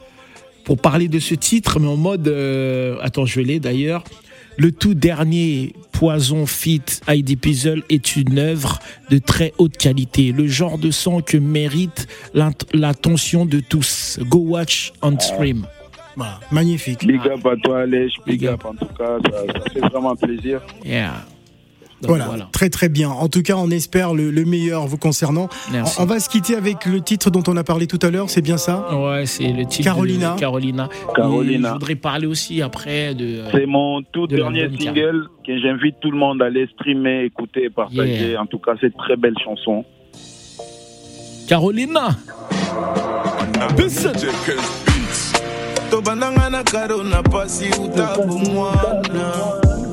pour 0.64 0.76
parler 0.78 1.08
de 1.08 1.18
ce 1.18 1.34
titre, 1.34 1.80
mais 1.80 1.88
en 1.88 1.96
mode 1.96 2.28
euh, 2.28 2.96
attends, 3.00 3.24
je 3.24 3.40
l'ai 3.40 3.58
d'ailleurs. 3.60 4.04
Le 4.58 4.72
tout 4.72 4.94
dernier 4.94 5.72
Poison 5.92 6.44
Fit 6.44 6.82
Heidi 7.06 7.36
Pizzle 7.36 7.84
est 7.88 8.16
une 8.16 8.38
œuvre 8.38 8.80
de 9.08 9.18
très 9.18 9.52
haute 9.58 9.76
qualité, 9.76 10.32
le 10.32 10.48
genre 10.48 10.78
de 10.78 10.90
son 10.90 11.20
que 11.20 11.36
mérite 11.36 12.08
l'attention 12.74 13.46
de 13.46 13.60
tous. 13.60 14.18
Go 14.28 14.38
watch 14.38 14.92
on 15.00 15.16
stream. 15.20 15.64
Voilà, 16.16 16.40
magnifique. 16.50 17.06
Big 17.06 17.20
up 17.20 17.46
à 17.46 17.54
toi, 17.62 17.82
Alèche. 17.82 18.14
Big, 18.26 18.40
Big 18.40 18.48
up. 18.48 18.64
en 18.64 18.74
tout 18.74 18.92
cas. 18.98 19.18
Ça, 19.30 19.60
ça 19.60 19.70
fait 19.70 19.80
vraiment 19.80 20.16
plaisir. 20.16 20.60
Yeah. 20.84 21.24
Voilà, 22.02 22.26
voilà. 22.26 22.48
très 22.52 22.70
très 22.70 22.88
bien. 22.88 23.10
En 23.10 23.28
tout 23.28 23.42
cas, 23.42 23.54
on 23.56 23.70
espère 23.70 24.14
le, 24.14 24.30
le 24.30 24.44
meilleur 24.44 24.86
vous 24.86 24.98
concernant. 24.98 25.48
Merci. 25.72 25.96
On, 25.98 26.02
on 26.04 26.06
va 26.06 26.20
se 26.20 26.28
quitter 26.28 26.54
avec 26.54 26.86
le 26.86 27.00
titre 27.00 27.30
dont 27.30 27.42
on 27.48 27.56
a 27.56 27.64
parlé 27.64 27.86
tout 27.86 27.98
à 28.02 28.10
l'heure, 28.10 28.30
c'est 28.30 28.40
bien 28.42 28.56
ça 28.56 28.94
Ouais, 28.94 29.26
c'est 29.26 29.48
le 29.52 29.64
titre 29.66 29.84
Carolina. 29.84 30.34
de 30.34 30.40
Carolina. 30.40 30.88
Carolina. 31.14 31.68
Et 31.68 31.70
je 31.70 31.72
voudrais 31.74 31.94
parler 31.96 32.26
aussi 32.26 32.62
après 32.62 33.14
de. 33.14 33.40
C'est 33.52 33.66
mon 33.66 34.02
tout 34.12 34.26
de 34.26 34.36
dernier 34.36 34.68
single 34.78 35.28
que 35.46 35.58
j'invite 35.60 35.96
tout 36.00 36.10
le 36.10 36.18
monde 36.18 36.40
à 36.42 36.46
aller 36.46 36.68
streamer, 36.74 37.24
écouter, 37.24 37.68
partager. 37.70 38.30
Yeah. 38.30 38.42
En 38.42 38.46
tout 38.46 38.58
cas, 38.58 38.72
c'est 38.80 38.88
une 38.88 38.92
très 38.94 39.16
belle 39.16 39.34
chanson. 39.44 39.84
Carolina. 41.48 42.10
Listen. 43.76 44.12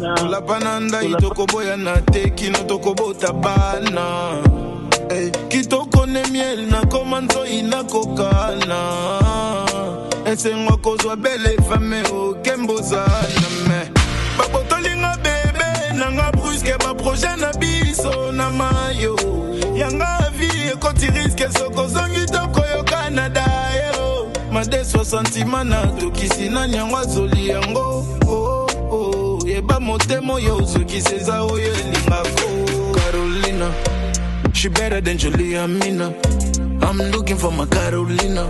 Na 0.06 0.12
na 0.12 0.16
tolapana 0.16 0.80
ndai 0.80 1.16
tokoboyana 1.16 2.02
te 2.12 2.30
kino 2.30 2.60
tokobota 2.60 3.34
bana. 3.34 4.38
Eh, 5.10 5.32
kitoko 5.50 6.06
ne 6.06 6.24
miel 6.32 6.68
nakoma 6.70 7.22
nzoi 7.22 7.62
nakokana 7.62 8.80
esengo 10.26 10.78
kozwa 10.78 11.16
bele 11.16 11.58
fame 11.70 12.04
okembozana 12.04 13.50
me. 13.68 13.90
Babotolinga 14.38 15.18
bebe 15.24 15.98
nanga 15.98 16.32
bruske 16.32 16.78
baproje 16.78 17.36
na 17.38 17.52
biso 17.54 18.32
na 18.32 18.50
mayo. 18.52 19.16
Yanga 19.76 20.32
vi 20.38 20.48
ekoti 20.72 21.08
riske 21.08 21.48
sokozongi 21.58 22.26
tokoyoka 22.26 23.10
na 23.10 23.30
dayo. 23.30 24.28
Madeso 24.52 25.04
santima 25.06 25.64
na 25.64 25.88
tokisi 26.00 26.50
nani 26.50 26.76
yango 26.78 26.98
azoli 26.98 27.48
yango. 27.50 28.06
Oh, 28.28 28.68
oh. 28.92 29.35
Yeba 29.46 29.80
motema 29.80 30.34
oyo 30.34 30.58
ozokisi 30.58 31.16
eza 31.16 31.42
oyo 31.42 31.74
carolina 32.96 33.72
She 34.54 34.70
better 34.70 35.02
than 35.02 35.18
Julia 35.18 35.68
Mina. 35.68 36.16
I'm 36.82 36.98
looking 37.12 37.36
for 37.38 37.52
my 37.52 37.66
Carolina. 37.66 38.50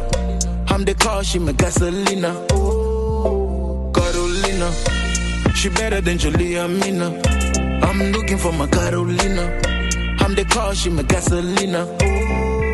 I'm 0.67 0.85
the 0.85 0.93
car, 0.93 1.23
she 1.23 1.39
my 1.39 1.51
gasolina. 1.51 2.31
Oh, 2.51 3.91
Carolina. 3.93 4.71
She 5.55 5.69
better 5.69 6.01
than 6.01 6.17
Julia 6.19 6.67
Mina. 6.67 7.19
I'm 7.83 8.11
looking 8.11 8.37
for 8.37 8.53
my 8.53 8.67
Carolina. 8.67 9.59
I'm 10.19 10.35
the 10.35 10.45
car, 10.47 10.75
she 10.75 10.89
my 10.89 11.01
gasolina. 11.03 11.85
Nanya 11.97 12.64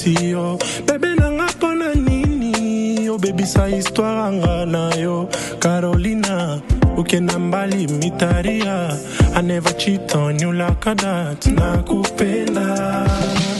akosi 0.00 0.30
yo. 0.30 0.58
Bebe 0.86 1.14
nanga 1.16 1.46
mpona 1.46 1.94
nini? 1.94 3.08
Obebisa 3.08 3.66
histware 3.66 4.32
nga 4.32 4.66
na 4.66 4.94
yo. 4.94 5.28
Carolina 5.58 6.60
ukenda 6.96 7.38
mbali 7.38 7.86
mitaria. 7.86 8.96
I 9.34 9.42
never 9.42 9.72
cheat 9.72 10.14
on 10.14 10.38
you 10.40 10.52
like 10.52 10.80
that 10.84 11.40
nakupenda. 11.46 13.06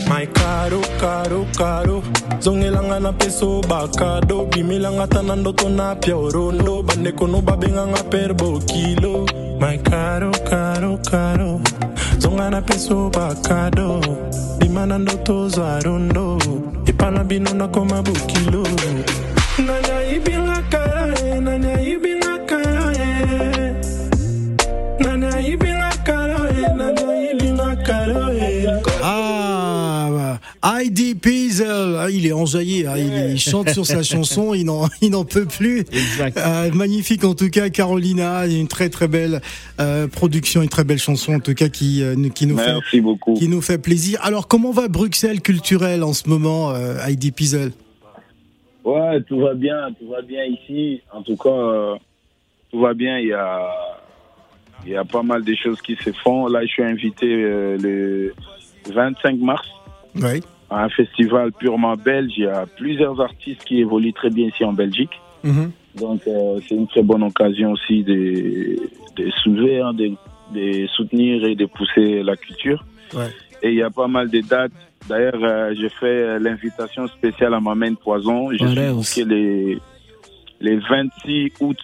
My 0.09 0.25
caro 0.27 0.81
caro 0.99 1.45
caro 1.57 2.01
zongelanga 2.39 2.99
na 3.01 3.11
peso 3.13 3.61
bakado. 3.61 4.45
Bimelanga 4.49 5.07
ta 5.09 5.21
na 5.21 5.35
ndoto 5.35 5.69
na 5.69 5.95
pya 5.95 6.15
orondo 6.15 6.83
bandeko 6.83 7.27
no 7.29 7.41
babenganga 7.41 8.03
per 8.09 8.33
bokilo 8.33 9.25
my 9.59 9.77
caro 9.77 10.31
caro 10.49 10.97
caro 10.97 11.61
zonga 12.19 12.49
na 12.51 12.61
peso 12.61 13.09
bakado. 13.09 14.01
Bima 14.59 14.85
na 14.85 14.97
ndoto 14.97 15.49
zwa 15.49 15.79
rondo 15.83 16.30
epana 17.01 17.23
bino 17.23 17.53
nakoma 17.53 18.01
bokilo 18.03 18.61
Heidi 30.81 31.15
Piesel, 31.15 31.95
Ah, 31.99 32.09
il 32.09 32.25
est 32.25 32.31
enjaillé, 32.33 32.87
hein, 32.87 32.93
il, 32.97 33.31
il 33.33 33.39
chante 33.39 33.69
sur 33.69 33.85
sa 33.85 34.01
chanson, 34.11 34.53
il 34.53 34.65
n'en, 34.65 34.87
il 35.01 35.11
n'en 35.11 35.25
peut 35.25 35.45
plus. 35.45 35.85
Euh, 36.37 36.71
magnifique 36.73 37.23
en 37.23 37.35
tout 37.35 37.49
cas, 37.49 37.69
Carolina, 37.69 38.45
une 38.47 38.67
très 38.67 38.89
très 38.89 39.07
belle 39.07 39.41
euh, 39.79 40.07
production, 40.07 40.61
une 40.61 40.69
très 40.69 40.83
belle 40.83 40.97
chanson 40.99 41.35
en 41.35 41.39
tout 41.39 41.53
cas 41.53 41.69
qui, 41.69 42.01
euh, 42.03 42.15
nous- 42.15 42.29
qui 42.31 42.47
nous 42.47 42.57
fait 42.57 42.99
beaucoup. 43.01 43.33
qui 43.35 43.47
nous 43.47 43.61
fait 43.61 43.77
plaisir. 43.77 44.19
Alors 44.23 44.47
comment 44.47 44.71
va 44.71 44.87
Bruxelles 44.87 45.41
culturel 45.41 46.03
en 46.03 46.13
ce 46.13 46.27
moment, 46.27 46.71
euh, 46.71 46.97
Heidi 47.05 47.31
Piesel? 47.31 47.71
Ouais, 48.83 49.21
tout 49.27 49.39
va 49.39 49.53
bien, 49.53 49.89
tout 49.99 50.09
va 50.09 50.21
bien 50.23 50.43
ici. 50.45 51.01
En 51.13 51.21
tout 51.21 51.37
cas, 51.37 51.49
euh, 51.49 51.95
tout 52.71 52.79
va 52.79 52.93
bien. 52.95 53.19
Il 53.19 53.27
y 53.27 53.33
a, 53.33 53.69
il 54.85 54.91
y 54.93 54.95
a 54.95 55.05
pas 55.05 55.21
mal 55.21 55.43
de 55.43 55.53
choses 55.53 55.79
qui 55.81 55.95
se 56.03 56.11
font. 56.23 56.47
Là, 56.47 56.61
je 56.63 56.67
suis 56.67 56.83
invité 56.83 57.27
euh, 57.27 57.77
le 57.77 58.33
25 58.91 59.37
mars 59.37 59.67
Oui. 60.15 60.41
Un 60.71 60.89
festival 60.89 61.51
purement 61.51 61.95
belge. 61.95 62.33
Il 62.37 62.43
y 62.43 62.47
a 62.47 62.65
plusieurs 62.65 63.19
artistes 63.21 63.63
qui 63.65 63.79
évoluent 63.81 64.13
très 64.13 64.29
bien 64.29 64.47
ici 64.47 64.63
en 64.63 64.73
Belgique. 64.73 65.11
Mhm. 65.43 65.71
Donc, 65.99 66.21
euh, 66.27 66.59
c'est 66.67 66.75
une 66.75 66.87
très 66.87 67.03
bonne 67.03 67.23
occasion 67.23 67.71
aussi 67.71 68.03
de, 68.03 68.77
de 69.17 69.29
soulever, 69.43 69.81
hein, 69.81 69.93
de, 69.93 70.11
de 70.55 70.87
soutenir 70.87 71.43
et 71.45 71.55
de 71.55 71.65
pousser 71.65 72.23
la 72.23 72.37
culture. 72.37 72.83
Ouais. 73.13 73.27
Et 73.61 73.69
il 73.69 73.75
y 73.75 73.83
a 73.83 73.89
pas 73.89 74.07
mal 74.07 74.29
de 74.29 74.39
dates. 74.41 74.71
D'ailleurs, 75.09 75.33
euh, 75.43 75.73
j'ai 75.77 75.89
fait 75.89 76.05
euh, 76.05 76.39
l'invitation 76.39 77.07
spéciale 77.07 77.53
à 77.53 77.59
ma 77.59 77.75
main 77.75 77.93
Poison. 77.95 78.51
Je 78.51 78.63
Voilà, 78.63 78.93
suis 79.03 79.25
les, 79.25 79.77
les 80.61 80.77
26 80.77 81.51
août 81.59 81.77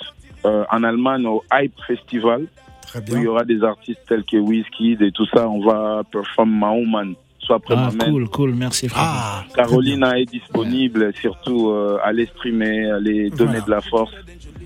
euh, 0.45 0.63
en 0.71 0.83
Allemagne 0.83 1.25
au 1.25 1.43
Hype 1.51 1.73
Festival. 1.85 2.45
Très 2.83 2.99
Où 2.99 3.03
bien. 3.03 3.17
il 3.17 3.23
y 3.23 3.27
aura 3.27 3.43
des 3.43 3.61
artistes 3.63 3.99
tels 4.07 4.23
que 4.23 4.37
Wizkid 4.37 5.01
et 5.01 5.11
tout 5.11 5.25
ça. 5.33 5.49
On 5.49 5.65
va 5.65 6.03
performer 6.09 6.55
Maoman. 6.57 7.15
Soit 7.47 7.55
après 7.55 7.75
Ah, 7.77 7.89
cool, 8.05 8.27
cool, 8.27 8.53
merci 8.55 8.89
frère. 8.89 9.01
Ah, 9.05 9.45
Carolina 9.55 10.19
est 10.19 10.25
disponible, 10.25 11.13
surtout 11.21 11.69
euh, 11.69 11.97
allez 12.03 12.25
streamer, 12.25 12.91
allez 12.91 13.29
donner 13.29 13.59
Voilà. 13.59 13.61
de 13.61 13.71
la 13.71 13.81
force. 13.81 14.11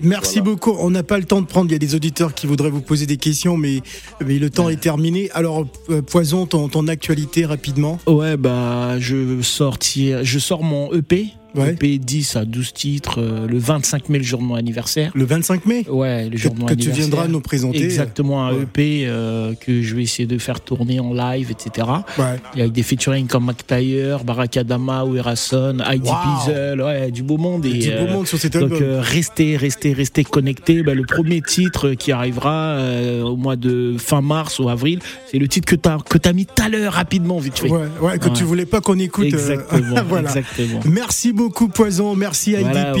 Merci 0.02 0.40
Voilà. 0.40 0.50
beaucoup. 0.56 0.74
On 0.80 0.90
n'a 0.90 1.04
pas 1.04 1.16
le 1.18 1.24
temps 1.24 1.40
de 1.40 1.46
prendre. 1.46 1.70
Il 1.70 1.72
y 1.72 1.76
a 1.76 1.78
des 1.78 1.94
auditeurs 1.94 2.34
qui 2.34 2.48
voudraient 2.48 2.70
vous 2.70 2.80
poser 2.82 3.06
des 3.06 3.18
questions, 3.18 3.56
mais, 3.56 3.82
mais 4.26 4.38
le 4.40 4.50
temps 4.50 4.68
est 4.68 4.80
terminé. 4.80 5.30
Alors, 5.32 5.64
euh, 5.90 6.02
Poison, 6.02 6.44
ton, 6.46 6.68
ton 6.68 6.88
actualité 6.88 7.44
rapidement. 7.46 7.98
Ouais, 8.08 8.36
bah, 8.36 8.98
je 8.98 9.40
sortis, 9.42 10.12
je 10.24 10.38
sors 10.40 10.64
mon 10.64 10.92
EP. 10.92 11.28
Ouais. 11.54 11.72
EP 11.72 11.98
10 11.98 12.36
à 12.36 12.44
12 12.44 12.72
titres 12.72 13.20
euh, 13.20 13.46
le 13.46 13.58
25 13.58 14.08
mai, 14.08 14.18
le 14.18 14.24
jour 14.24 14.40
de 14.40 14.44
mon 14.44 14.54
anniversaire. 14.54 15.10
Le 15.14 15.24
25 15.24 15.66
mai 15.66 15.84
Ouais, 15.88 16.24
le 16.24 16.30
que, 16.30 16.36
jour 16.38 16.54
de 16.54 16.60
mon 16.60 16.66
que 16.66 16.74
tu 16.74 16.80
anniversaire. 16.88 17.06
viendras 17.08 17.28
nous 17.28 17.40
présenter. 17.40 17.82
Exactement, 17.84 18.46
un 18.46 18.52
Ouais. 18.54 18.62
EP 18.62 19.02
euh, 19.06 19.54
que 19.54 19.82
je 19.82 19.94
vais 19.94 20.02
essayer 20.02 20.26
de 20.26 20.38
faire 20.38 20.60
tourner 20.60 20.98
en 21.00 21.12
live, 21.12 21.50
etc. 21.50 21.86
Ouais. 22.18 22.24
Et 22.56 22.60
avec 22.62 22.72
des 22.72 22.82
featuring 22.82 23.26
comme 23.26 23.46
McTyre, 23.46 24.24
Barakadama, 24.24 25.04
Werason, 25.04 25.78
Heidi 25.80 26.08
Wow. 26.08 26.14
Piesel, 26.44 26.80
ouais, 26.82 27.10
du 27.10 27.22
beau 27.22 27.36
monde. 27.36 27.66
Et, 27.66 27.72
Du 27.74 27.90
beau 27.90 27.96
euh, 27.96 28.12
monde 28.12 28.26
sur 28.26 28.38
cet 28.38 28.54
donc 28.54 28.62
album. 28.72 28.78
euh, 28.82 29.00
restez, 29.02 29.56
restez, 29.56 29.92
restez 29.92 30.24
connectés. 30.24 30.82
Bah, 30.82 30.94
le 30.94 31.04
premier 31.04 31.40
titre 31.42 31.92
qui 31.92 32.12
arrivera 32.12 32.76
euh, 32.76 33.22
au 33.22 33.36
mois 33.36 33.56
de 33.56 33.96
fin 33.98 34.20
mars 34.22 34.58
ou 34.58 34.68
avril, 34.68 35.00
c'est 35.30 35.38
le 35.38 35.48
titre 35.48 35.66
que 35.66 35.76
tu 35.76 35.88
as, 35.88 35.98
que 36.08 36.18
as 36.26 36.32
mis 36.32 36.46
tout 36.46 36.62
à 36.62 36.68
l'heure 36.68 36.94
rapidement, 36.94 37.38
vite 37.38 37.58
fait. 37.58 37.68
Ouais, 37.70 37.88
ouais, 38.00 38.18
que 38.18 38.28
tu 38.30 38.44
voulais 38.44 38.66
pas 38.66 38.80
qu'on 38.80 38.98
écoute. 38.98 39.26
euh, 39.26 39.36
Exactement, 39.36 40.02
voilà. 40.08 40.28
exactement. 40.30 40.80
Merci 40.86 41.32
beaucoup 41.32 41.41
Poison, 41.50 42.14
merci 42.16 42.54
Heidi 42.54 42.70
Voilà, 42.70 42.92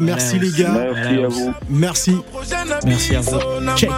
merci 0.00 0.38
les 0.38 0.50
gars, 0.50 0.72
Merci 0.94 1.22
à 1.22 1.28
vous. 1.28 1.52
merci. 1.68 2.16
Merci 2.84 3.16
à 3.16 3.20
vous. 3.20 3.38
Check. 3.76 3.90